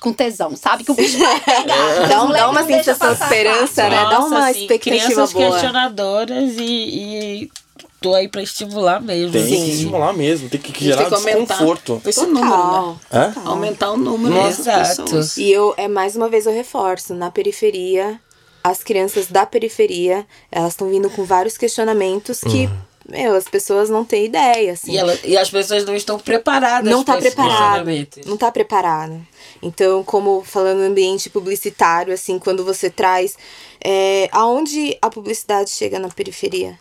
com 0.00 0.12
tesão, 0.14 0.56
sabe? 0.56 0.82
Que 0.84 0.92
o 0.92 0.94
bicho 0.94 1.18
vai 1.18 1.40
pegar. 1.40 1.66
Dá, 2.08 2.22
um- 2.22 2.28
Moleque 2.28 2.38
dá 2.44 2.48
uma 2.50 2.60
não 2.60 2.66
deixa 2.66 2.84
sensação 2.94 3.14
de 3.14 3.22
esperança, 3.22 3.82
né? 3.88 3.96
Dá 3.96 4.10
Nossa, 4.20 4.26
uma 4.28 4.48
assim, 4.48 4.60
expectativa 4.62 4.96
crianças 5.06 5.32
boa. 5.34 5.50
questionadoras 5.50 6.54
e, 6.56 6.62
e 6.62 7.50
tô 8.00 8.14
aí 8.14 8.28
pra 8.28 8.42
estimular 8.42 9.00
mesmo. 9.00 9.32
Tem 9.32 9.46
que 9.46 9.54
assim. 9.54 9.70
estimular 9.70 10.12
mesmo, 10.12 10.48
tem 10.48 10.60
que 10.60 10.84
gerar 10.84 10.98
tem 11.02 11.08
que 11.08 11.14
aumentar 11.14 11.54
desconforto. 11.54 12.02
esse 12.06 12.26
número, 12.26 12.46
né? 12.46 12.50
Total. 12.56 13.00
Hã? 13.12 13.34
Aumentar 13.44 13.90
o 13.92 13.96
número 13.96 14.34
Nossa. 14.34 14.60
Exato. 14.60 15.02
pessoas. 15.04 15.36
E 15.36 15.50
eu, 15.50 15.74
é 15.76 15.86
mais 15.88 16.16
uma 16.16 16.28
vez 16.28 16.46
eu 16.46 16.52
reforço, 16.52 17.14
na 17.14 17.30
periferia, 17.30 18.20
as 18.64 18.82
crianças 18.82 19.26
da 19.26 19.44
periferia, 19.46 20.26
elas 20.50 20.72
estão 20.72 20.88
vindo 20.88 21.08
com 21.10 21.24
vários 21.24 21.56
questionamentos 21.58 22.40
que, 22.40 22.68
meu, 23.08 23.34
as 23.34 23.44
pessoas 23.44 23.88
não 23.90 24.04
têm 24.04 24.26
ideia, 24.26 24.72
assim. 24.72 24.92
E, 24.92 24.96
ela- 24.98 25.18
e 25.24 25.36
as 25.36 25.50
pessoas 25.50 25.84
não 25.84 25.94
estão 25.96 26.18
preparadas 26.18 26.90
não 26.90 27.02
tá 27.04 27.16
preparado. 27.16 27.86
Não 28.26 28.36
tá 28.36 28.50
preparado. 28.52 29.20
Então, 29.62 30.02
como 30.04 30.42
falando 30.44 30.78
no 30.78 30.86
ambiente 30.86 31.28
publicitário, 31.28 32.12
assim, 32.14 32.38
quando 32.38 32.64
você 32.64 32.88
traz. 32.88 33.36
É, 33.82 34.28
aonde 34.32 34.96
a 35.00 35.08
publicidade 35.10 35.70
chega 35.70 35.98
na 35.98 36.08
periferia? 36.08 36.78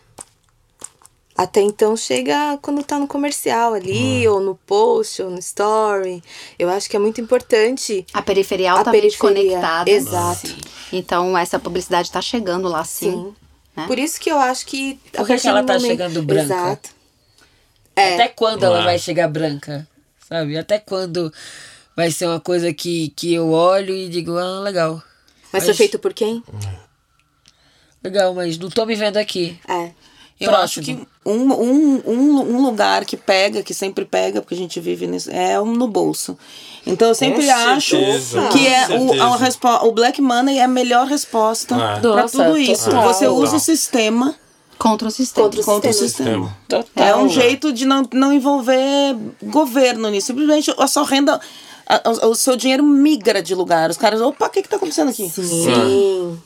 Até 1.41 1.61
então 1.61 1.95
chega 1.95 2.57
quando 2.61 2.83
tá 2.83 2.99
no 2.99 3.07
comercial 3.07 3.73
ali, 3.73 4.27
ou 4.27 4.41
no 4.41 4.55
post, 4.55 5.21
ou 5.21 5.29
no 5.31 5.39
story. 5.39 6.21
Eu 6.59 6.69
acho 6.69 6.89
que 6.89 6.97
é 6.97 6.99
muito 6.99 7.21
importante. 7.21 8.05
A 8.11 8.21
periferia 8.21 8.65
é 8.67 8.69
A 8.69 8.73
altamente 8.73 9.17
periferia, 9.17 9.51
conectada. 9.53 9.89
exato. 9.89 10.53
Então, 10.91 11.37
essa 11.37 11.57
publicidade 11.57 12.11
tá 12.11 12.21
chegando 12.21 12.67
lá, 12.67 12.83
sim. 12.83 13.11
Sim. 13.11 13.35
né? 13.73 13.87
Por 13.87 13.97
isso 13.97 14.19
que 14.19 14.29
eu 14.29 14.37
acho 14.37 14.65
que. 14.65 14.99
Por 15.13 15.25
que 15.25 15.47
ela 15.47 15.61
do 15.61 15.67
tá 15.67 15.73
momento- 15.75 15.87
chegando 15.91 16.21
branca? 16.23 16.43
Exato. 16.43 16.89
É. 17.95 18.15
Até 18.15 18.27
quando 18.27 18.63
ela 18.65 18.81
É. 18.81 18.83
vai 18.83 18.99
chegar 18.99 19.29
branca? 19.29 19.87
Sabe? 20.27 20.57
Até 20.57 20.77
quando 20.77 21.31
vai 21.95 22.11
ser 22.11 22.25
uma 22.27 22.41
coisa 22.41 22.73
que, 22.73 23.13
que 23.15 23.33
eu 23.33 23.49
olho 23.51 23.95
e 23.95 24.09
digo, 24.09 24.37
ah, 24.37 24.59
legal. 24.59 25.01
Mas 25.53 25.63
foi 25.63 25.73
feito 25.73 25.97
por 25.99 26.13
quem? 26.13 26.43
Legal, 28.03 28.33
mas 28.33 28.57
não 28.57 28.69
tô 28.69 28.85
me 28.85 28.95
vendo 28.95 29.15
aqui. 29.17 29.57
É. 29.67 29.91
Eu 30.39 30.55
acho 30.55 30.81
que 30.81 30.97
um, 31.25 31.31
um, 31.51 32.01
um, 32.07 32.39
um 32.55 32.61
lugar 32.65 33.03
que 33.03 33.17
pega, 33.17 33.61
que 33.61 33.73
sempre 33.73 34.05
pega, 34.05 34.41
porque 34.41 34.55
a 34.55 34.57
gente 34.57 34.79
vive 34.79 35.05
nisso, 35.05 35.29
é 35.31 35.59
um 35.59 35.73
no 35.73 35.87
bolso. 35.87 36.37
Então 36.87 37.09
eu 37.09 37.15
sempre 37.15 37.45
Com 37.45 37.51
acho 37.51 37.89
certeza, 37.97 38.47
que 38.49 38.65
é 38.65 38.87
o, 38.97 39.21
a 39.21 39.35
respo- 39.35 39.67
o 39.85 39.91
Black 39.91 40.21
Money 40.21 40.57
é 40.59 40.63
a 40.63 40.67
melhor 40.67 41.07
resposta 41.07 41.75
É. 41.75 41.99
para 41.99 42.29
tudo 42.29 42.57
isso. 42.57 42.85
total. 42.85 43.13
Você 43.13 43.27
usa 43.27 43.57
o 43.57 43.59
sistema 43.59 44.33
Contra 44.77 45.09
o 45.09 45.11
sistema. 45.11 45.43
Contra 45.45 45.59
o 45.61 45.63
contra 45.65 45.89
o 45.89 45.93
sistema. 45.93 46.29
sistema. 46.47 46.57
Total. 46.69 47.05
É 47.05 47.13
um 47.17 47.27
jeito 47.27 47.73
de 47.73 47.83
não, 47.85 48.07
não 48.13 48.31
envolver 48.31 49.13
governo 49.43 50.09
nisso. 50.09 50.27
Simplesmente 50.27 50.73
a 50.77 50.87
sua 50.87 51.03
renda, 51.03 51.37
a- 51.85 52.01
a- 52.09 52.27
o 52.27 52.33
seu 52.33 52.55
dinheiro 52.55 52.81
migra 52.81 53.41
de 53.43 53.53
lugar. 53.53 53.89
Os 53.89 53.97
caras, 53.97 54.21
opa, 54.21 54.45
o 54.47 54.49
que 54.49 54.61
que 54.61 54.69
tá 54.69 54.77
acontecendo 54.77 55.09
aqui? 55.09 55.29
Sim. 55.29 56.39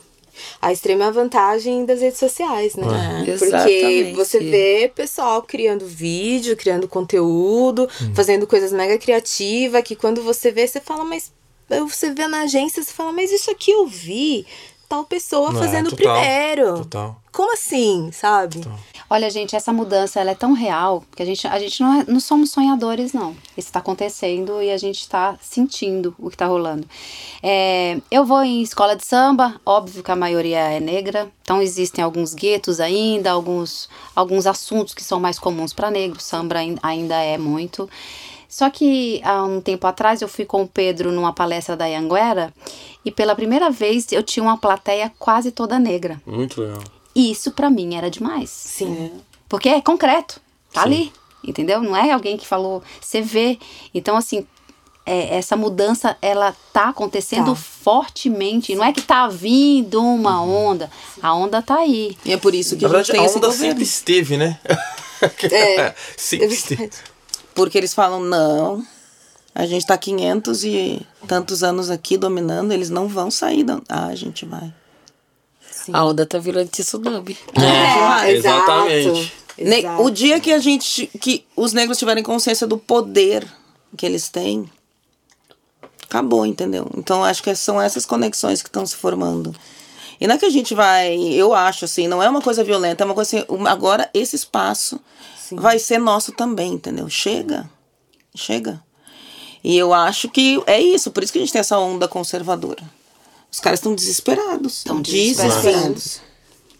A 0.61 0.71
extrema 0.71 1.11
vantagem 1.11 1.85
das 1.85 2.01
redes 2.01 2.19
sociais, 2.19 2.75
né? 2.75 2.85
Porque 3.17 3.31
Exatamente. 3.31 4.13
você 4.13 4.39
vê 4.39 4.91
pessoal 4.93 5.41
criando 5.43 5.85
vídeo, 5.85 6.55
criando 6.57 6.87
conteúdo, 6.87 7.87
fazendo 8.13 8.47
coisas 8.47 8.71
mega 8.71 8.97
criativas, 8.97 9.83
que 9.83 9.95
quando 9.95 10.21
você 10.21 10.51
vê, 10.51 10.67
você 10.67 10.79
fala, 10.79 11.03
mas. 11.03 11.31
Você 11.69 12.13
vê 12.13 12.27
na 12.27 12.41
agência, 12.41 12.83
você 12.83 12.91
fala, 12.91 13.11
mas 13.13 13.31
isso 13.31 13.49
aqui 13.49 13.71
eu 13.71 13.87
vi 13.87 14.45
tal 14.93 15.03
pessoa 15.05 15.49
É, 15.51 15.53
fazendo 15.53 15.89
total, 15.89 16.13
primeiro. 16.21 16.77
Total. 16.79 17.15
Como 17.31 17.51
assim, 17.53 18.11
sabe? 18.11 18.61
Olha, 19.09 19.29
gente, 19.29 19.55
essa 19.55 19.73
mudança 19.73 20.19
ela 20.19 20.31
é 20.31 20.35
tão 20.35 20.53
real 20.53 21.03
que 21.15 21.21
a 21.21 21.25
gente, 21.25 21.47
a 21.47 21.57
gente 21.59 21.81
não, 21.81 22.01
é- 22.01 22.05
não 22.07 22.19
somos 22.19 22.51
sonhadores, 22.51 23.11
não. 23.11 23.31
Isso 23.57 23.67
está 23.69 23.79
acontecendo 23.79 24.61
e 24.61 24.69
a 24.71 24.77
gente 24.77 24.99
está 25.01 25.35
sentindo 25.41 26.15
o 26.19 26.29
que 26.29 26.35
está 26.35 26.45
rolando. 26.45 26.87
É, 27.41 27.97
eu 28.11 28.23
vou 28.25 28.43
em 28.43 28.61
escola 28.61 28.95
de 28.95 29.03
samba, 29.05 29.59
óbvio 29.65 30.03
que 30.03 30.11
a 30.11 30.15
maioria 30.15 30.59
é 30.59 30.79
negra, 30.79 31.27
então 31.41 31.61
existem 31.61 32.03
alguns 32.03 32.33
guetos 32.35 32.79
ainda, 32.79 33.31
alguns, 33.31 33.89
alguns 34.15 34.45
assuntos 34.47 34.93
que 34.93 35.03
são 35.03 35.19
mais 35.19 35.37
comuns 35.39 35.73
para 35.73 35.89
negros, 35.91 36.23
samba 36.23 36.57
ain- 36.59 36.77
ainda 36.83 37.15
é 37.15 37.37
muito. 37.37 37.89
Só 38.53 38.69
que 38.69 39.19
há 39.23 39.43
um 39.43 39.59
tempo 39.59 39.87
atrás 39.87 40.21
eu 40.21 40.27
fui 40.27 40.45
com 40.45 40.61
o 40.61 40.67
Pedro 40.67 41.11
numa 41.11 41.33
palestra 41.33 41.75
da 41.75 41.85
Anguera 41.85 42.53
e 43.03 43.09
pela 43.09 43.33
primeira 43.33 43.71
vez 43.71 44.11
eu 44.11 44.21
tinha 44.21 44.43
uma 44.43 44.57
plateia 44.59 45.11
quase 45.17 45.49
toda 45.51 45.79
negra. 45.79 46.21
Muito 46.23 46.61
legal. 46.61 46.83
E 47.15 47.31
isso 47.31 47.49
pra 47.51 47.67
mim 47.71 47.95
era 47.95 48.11
demais. 48.11 48.51
Sim. 48.51 49.09
Porque 49.49 49.69
é 49.69 49.81
concreto, 49.81 50.39
tá 50.71 50.83
ali, 50.83 51.11
entendeu? 51.43 51.81
Não 51.81 51.97
é 51.97 52.11
alguém 52.11 52.37
que 52.37 52.45
falou, 52.45 52.83
você 53.01 53.23
vê. 53.23 53.57
Então, 53.91 54.15
assim, 54.15 54.45
é, 55.03 55.35
essa 55.35 55.57
mudança, 55.57 56.15
ela 56.21 56.55
tá 56.71 56.89
acontecendo 56.89 57.55
Tá. 57.55 57.55
fortemente. 57.55 58.75
Não 58.75 58.83
é 58.85 58.93
que 58.93 59.01
tá 59.01 59.27
vindo 59.27 59.99
uma 59.99 60.43
onda, 60.43 60.91
a 61.23 61.33
onda 61.33 61.59
tá 61.59 61.77
aí. 61.79 62.15
E 62.23 62.31
é 62.31 62.37
por 62.37 62.53
isso 62.53 62.77
que 62.77 62.83
Na 62.83 62.89
a 62.89 62.97
gente 62.97 63.07
verdade, 63.07 63.11
tem 63.13 63.21
a 63.21 63.25
esse 63.25 63.37
onda 63.37 63.47
governo. 63.47 63.67
sempre 63.69 63.83
esteve, 63.83 64.37
né? 64.37 64.59
É. 65.51 65.95
sempre 66.17 66.45
É 66.47 66.49
esteve. 66.49 66.89
Porque 67.53 67.77
eles 67.77 67.93
falam, 67.93 68.19
não, 68.19 68.85
a 69.53 69.65
gente 69.65 69.85
tá 69.85 69.97
500 69.97 70.63
e 70.63 71.01
tantos 71.27 71.63
anos 71.63 71.89
aqui 71.89 72.17
dominando, 72.17 72.71
eles 72.71 72.89
não 72.89 73.07
vão 73.07 73.29
sair. 73.29 73.63
Da... 73.63 73.79
Ah, 73.87 74.07
a 74.07 74.15
gente 74.15 74.45
vai. 74.45 74.73
A 75.91 76.05
onda 76.05 76.25
tá 76.25 76.39
virando 76.39 76.69
tsunami. 76.69 77.37
vai. 77.55 78.31
É, 78.31 78.35
exatamente. 78.35 79.33
Ne- 79.57 79.79
Exato. 79.79 80.03
O 80.03 80.09
dia 80.09 80.39
que 80.39 80.51
a 80.51 80.57
gente, 80.59 81.07
que 81.19 81.45
os 81.55 81.73
negros 81.73 81.97
tiverem 81.99 82.23
consciência 82.23 82.65
do 82.65 82.77
poder 82.77 83.45
que 83.95 84.05
eles 84.05 84.27
têm, 84.29 84.67
acabou, 86.03 86.45
entendeu? 86.45 86.89
Então 86.97 87.23
acho 87.23 87.43
que 87.43 87.53
são 87.55 87.79
essas 87.79 88.05
conexões 88.05 88.61
que 88.63 88.69
estão 88.69 88.85
se 88.85 88.95
formando. 88.95 89.53
E 90.19 90.25
não 90.25 90.35
é 90.35 90.37
que 90.37 90.45
a 90.45 90.49
gente 90.49 90.73
vai, 90.73 91.15
eu 91.15 91.53
acho 91.53 91.85
assim, 91.85 92.07
não 92.07 92.23
é 92.23 92.29
uma 92.29 92.41
coisa 92.41 92.63
violenta, 92.63 93.03
é 93.03 93.05
uma 93.05 93.13
coisa 93.13 93.37
assim, 93.37 93.45
agora 93.67 94.09
esse 94.13 94.35
espaço 94.35 94.99
vai 95.55 95.79
ser 95.79 95.97
nosso 95.97 96.31
também, 96.31 96.73
entendeu? 96.73 97.09
Chega, 97.09 97.69
chega. 98.35 98.83
E 99.63 99.77
eu 99.77 99.93
acho 99.93 100.29
que 100.29 100.61
é 100.67 100.79
isso, 100.79 101.11
por 101.11 101.23
isso 101.23 101.31
que 101.31 101.39
a 101.39 101.41
gente 101.41 101.53
tem 101.53 101.59
essa 101.59 101.77
onda 101.79 102.07
conservadora. 102.07 102.83
Os 103.51 103.59
caras 103.59 103.79
estão 103.79 103.95
desesperados. 103.95 104.77
Estão 104.77 105.01
desesperados. 105.01 105.63
desesperados. 105.63 106.21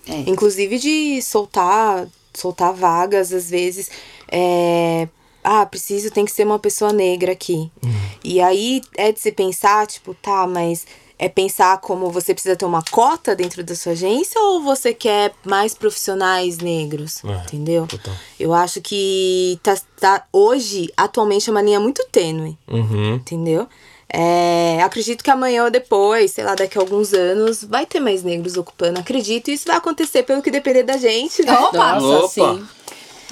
É. 0.08 0.30
Inclusive 0.30 0.80
de 0.80 1.22
soltar, 1.22 2.08
soltar 2.34 2.74
vagas, 2.74 3.32
às 3.32 3.50
vezes. 3.50 3.90
É, 4.30 5.08
ah, 5.44 5.66
preciso, 5.66 6.10
tem 6.10 6.26
que 6.26 6.32
ser 6.32 6.46
uma 6.46 6.60
pessoa 6.60 6.92
negra 6.92 7.32
aqui. 7.32 7.72
E 8.24 8.42
aí 8.42 8.82
é 8.98 9.12
de 9.12 9.20
se 9.20 9.32
pensar, 9.32 9.86
tipo, 9.86 10.14
tá, 10.16 10.48
mas 10.48 10.86
é 11.24 11.30
pensar 11.30 11.80
como 11.80 12.12
você 12.12 12.34
precisa 12.34 12.54
ter 12.54 12.66
uma 12.66 12.84
cota 12.92 13.34
dentro 13.34 13.64
da 13.64 13.74
sua 13.76 13.94
agência 13.94 14.42
ou 14.42 14.62
você 14.62 14.94
quer 14.94 15.32
mais 15.46 15.74
profissionais 15.74 16.58
negros? 16.58 17.24
É, 17.24 17.44
entendeu? 17.44 17.88
total. 17.88 18.14
Eu 18.38 18.54
acho 18.54 18.82
que 18.82 19.58
tá, 19.64 19.74
tá, 19.98 20.26
hoje, 20.34 20.92
atualmente, 20.98 21.50
é 21.50 21.52
uma 21.52 21.62
linha 21.62 21.80
muito 21.80 22.06
tênue. 22.12 22.58
Uhum. 22.68 23.16
Entendeu? 23.16 23.70
É, 24.10 24.82
acredito 24.84 25.24
que 25.24 25.32
amanhã 25.32 25.64
ou 25.64 25.72
depois, 25.72 26.32
sei 26.32 26.44
lá, 26.44 26.56
daqui 26.56 26.78
a 26.78 26.82
alguns 26.82 27.14
anos, 27.14 27.64
vai 27.64 27.86
ter 27.86 28.02
mais 28.02 28.22
negros 28.22 28.58
ocupando. 28.58 29.00
Acredito, 29.00 29.50
e 29.50 29.54
isso 29.54 29.66
vai 29.66 29.78
acontecer 29.78 30.24
pelo 30.24 30.42
que 30.42 30.52
depender 30.52 30.84
da 30.84 30.98
gente. 30.98 31.42
Né? 31.42 31.54
Opa! 31.58 32.02
Nossa, 32.02 32.42
Opa. 32.44 32.58
sim. 32.58 32.68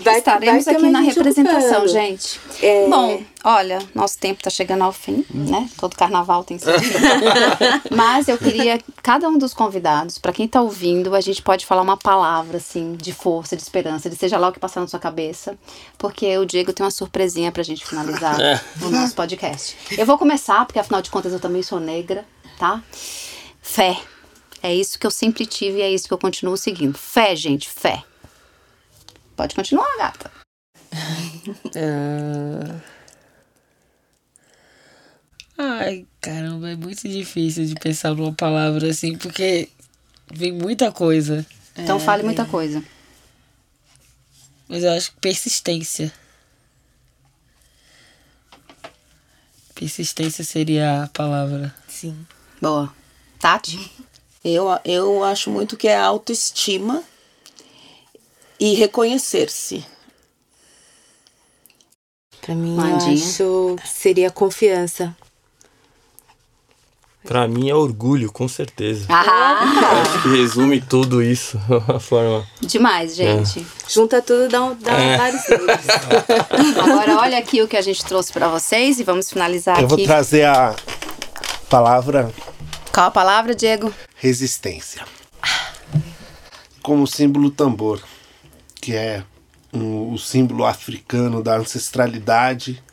Vai, 0.04 0.18
Estaremos 0.20 0.66
vai 0.66 0.76
aqui 0.76 0.90
na 0.90 1.00
representação, 1.00 1.70
ocupando. 1.84 1.88
gente. 1.88 2.40
É. 2.62 2.88
Bom, 2.88 3.22
olha, 3.44 3.80
nosso 3.94 4.18
tempo 4.18 4.42
tá 4.42 4.50
chegando 4.50 4.84
ao 4.84 4.92
fim, 4.92 5.26
né? 5.30 5.70
Todo 5.78 5.96
carnaval 5.96 6.44
tem 6.44 6.58
seu. 6.58 6.74
Mas 7.92 8.28
eu 8.28 8.38
queria, 8.38 8.80
cada 9.04 9.28
um 9.30 9.38
dos 9.38 9.54
convidados, 9.54 10.18
pra 10.18 10.32
quem 10.32 10.48
tá 10.48 10.62
ouvindo, 10.62 11.16
a 11.16 11.22
gente 11.22 11.42
pode 11.42 11.66
falar 11.66 11.82
uma 11.82 11.98
palavra, 11.98 12.58
assim, 12.58 12.94
de 12.94 13.14
força, 13.14 13.56
de 13.56 13.62
esperança, 13.62 14.10
de 14.10 14.16
seja 14.16 14.38
lá 14.38 14.50
o 14.50 14.52
que 14.52 14.60
passar 14.60 14.82
na 14.82 14.88
sua 14.88 15.00
cabeça, 15.00 15.58
porque 15.98 16.38
o 16.38 16.46
Diego 16.46 16.74
tem 16.74 16.84
uma 16.84 16.92
surpresinha 16.92 17.52
pra 17.52 17.64
gente 17.64 17.86
finalizar 17.86 18.38
o 18.82 18.90
nosso 18.90 19.16
podcast. 19.16 19.78
Eu 19.98 20.06
vou 20.06 20.18
começar, 20.18 20.66
porque 20.66 20.80
afinal 20.80 21.02
de 21.02 21.10
contas 21.10 21.34
eu 21.34 21.40
também 21.40 21.64
sou 21.64 21.80
negra, 21.80 22.26
tá? 22.58 22.82
Fé. 23.62 23.98
É 24.64 24.74
isso 24.74 25.00
que 25.00 25.08
eu 25.08 25.12
sempre 25.12 25.46
tive 25.46 25.80
e 25.80 25.82
é 25.82 25.92
isso 25.92 26.08
que 26.08 26.14
eu 26.14 26.18
continuo 26.20 26.56
seguindo. 26.56 26.96
Fé, 26.98 27.36
gente, 27.36 27.68
fé. 27.68 28.04
Pode 29.36 29.56
continuar, 29.56 29.98
gata. 29.98 30.32
Ah. 31.76 32.82
Ai, 35.58 36.08
caramba, 36.20 36.72
é 36.72 36.76
muito 36.76 37.08
difícil 37.08 37.66
de 37.66 37.76
pensar 37.76 38.16
numa 38.16 38.34
palavra 38.34 38.90
assim, 38.90 39.16
porque 39.16 39.70
vem 40.34 40.52
muita 40.52 40.92
coisa. 40.92 41.46
Então 41.78 42.00
fale 42.00 42.24
muita 42.24 42.46
coisa. 42.46 42.84
Mas 44.68 44.84
eu 44.84 44.92
acho 44.92 45.12
que 45.12 45.20
persistência. 45.20 46.12
Persistência 49.76 50.44
seria 50.44 51.04
a 51.04 51.08
palavra. 51.10 51.74
Sim. 51.88 52.26
Boa. 52.60 52.92
Tati? 53.38 53.92
Eu, 54.44 54.66
eu 54.84 55.24
acho 55.24 55.52
muito 55.52 55.78
que 55.78 55.88
é 55.88 55.98
autoestima 55.98 57.04
e 58.62 58.76
reconhecer-se. 58.76 59.84
Pra 62.42 62.54
mim, 62.56 62.76
Mandinha. 62.76 63.12
eu 63.40 63.76
acho 63.76 63.88
seria 63.88 64.30
confiança. 64.30 65.16
Pra 67.24 67.48
mim 67.48 67.70
é 67.70 67.76
orgulho, 67.76 68.32
com 68.32 68.48
certeza. 68.48 69.06
Ah, 69.10 70.02
Acho 70.02 70.24
que 70.24 70.30
resume 70.30 70.82
tudo 70.82 71.22
isso. 71.22 71.60
A 71.88 72.00
forma. 72.00 72.48
demais, 72.62 73.16
gente. 73.16 73.66
Junta 73.88 74.22
tudo, 74.24 74.48
dá, 74.50 74.64
um- 74.64 74.76
dá 74.76 74.92
É. 74.94 75.18
vários. 75.18 75.42
Agora 76.82 77.18
olha 77.18 77.38
aqui 77.38 77.62
o 77.62 77.68
que 77.68 77.78
a 77.78 77.82
gente 77.82 78.04
trouxe 78.06 78.34
pra 78.34 78.48
vocês 78.48 79.00
e 79.00 79.04
vamos 79.04 79.30
finalizar 79.30 79.80
Eu 79.82 79.88
vou 79.88 79.98
aqui. 79.98 80.06
trazer 80.08 80.46
a 80.46 80.76
palavra 81.70 82.32
Qual 82.92 83.06
a 83.08 83.12
palavra, 83.12 83.54
Diego? 83.54 83.94
resistência. 84.16 85.06
Como 86.82 87.06
símbolo 87.06 87.52
tambor, 87.52 88.02
que 88.82 88.96
é 88.96 89.24
um- 89.72 90.12
o 90.12 90.18
símbolo 90.18 90.66
africano 90.66 91.42
da 91.44 91.56
ancestralidade, 91.56 92.84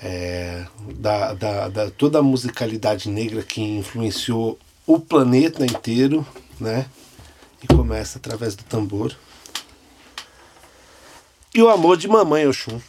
é, 0.00 0.64
da, 0.94 1.34
da, 1.34 1.68
da 1.68 1.90
toda 1.90 2.20
a 2.20 2.22
musicalidade 2.22 3.08
negra 3.10 3.42
que 3.42 3.60
influenciou 3.60 4.56
o 4.86 5.00
planeta 5.00 5.66
inteiro, 5.66 6.24
né? 6.60 6.86
E 7.62 7.66
começa 7.66 8.18
através 8.18 8.54
do 8.54 8.62
tambor. 8.62 9.14
E 11.52 11.60
o 11.60 11.68
amor 11.68 11.96
de 11.96 12.06
mamãe 12.06 12.46
Oxum. 12.46 12.80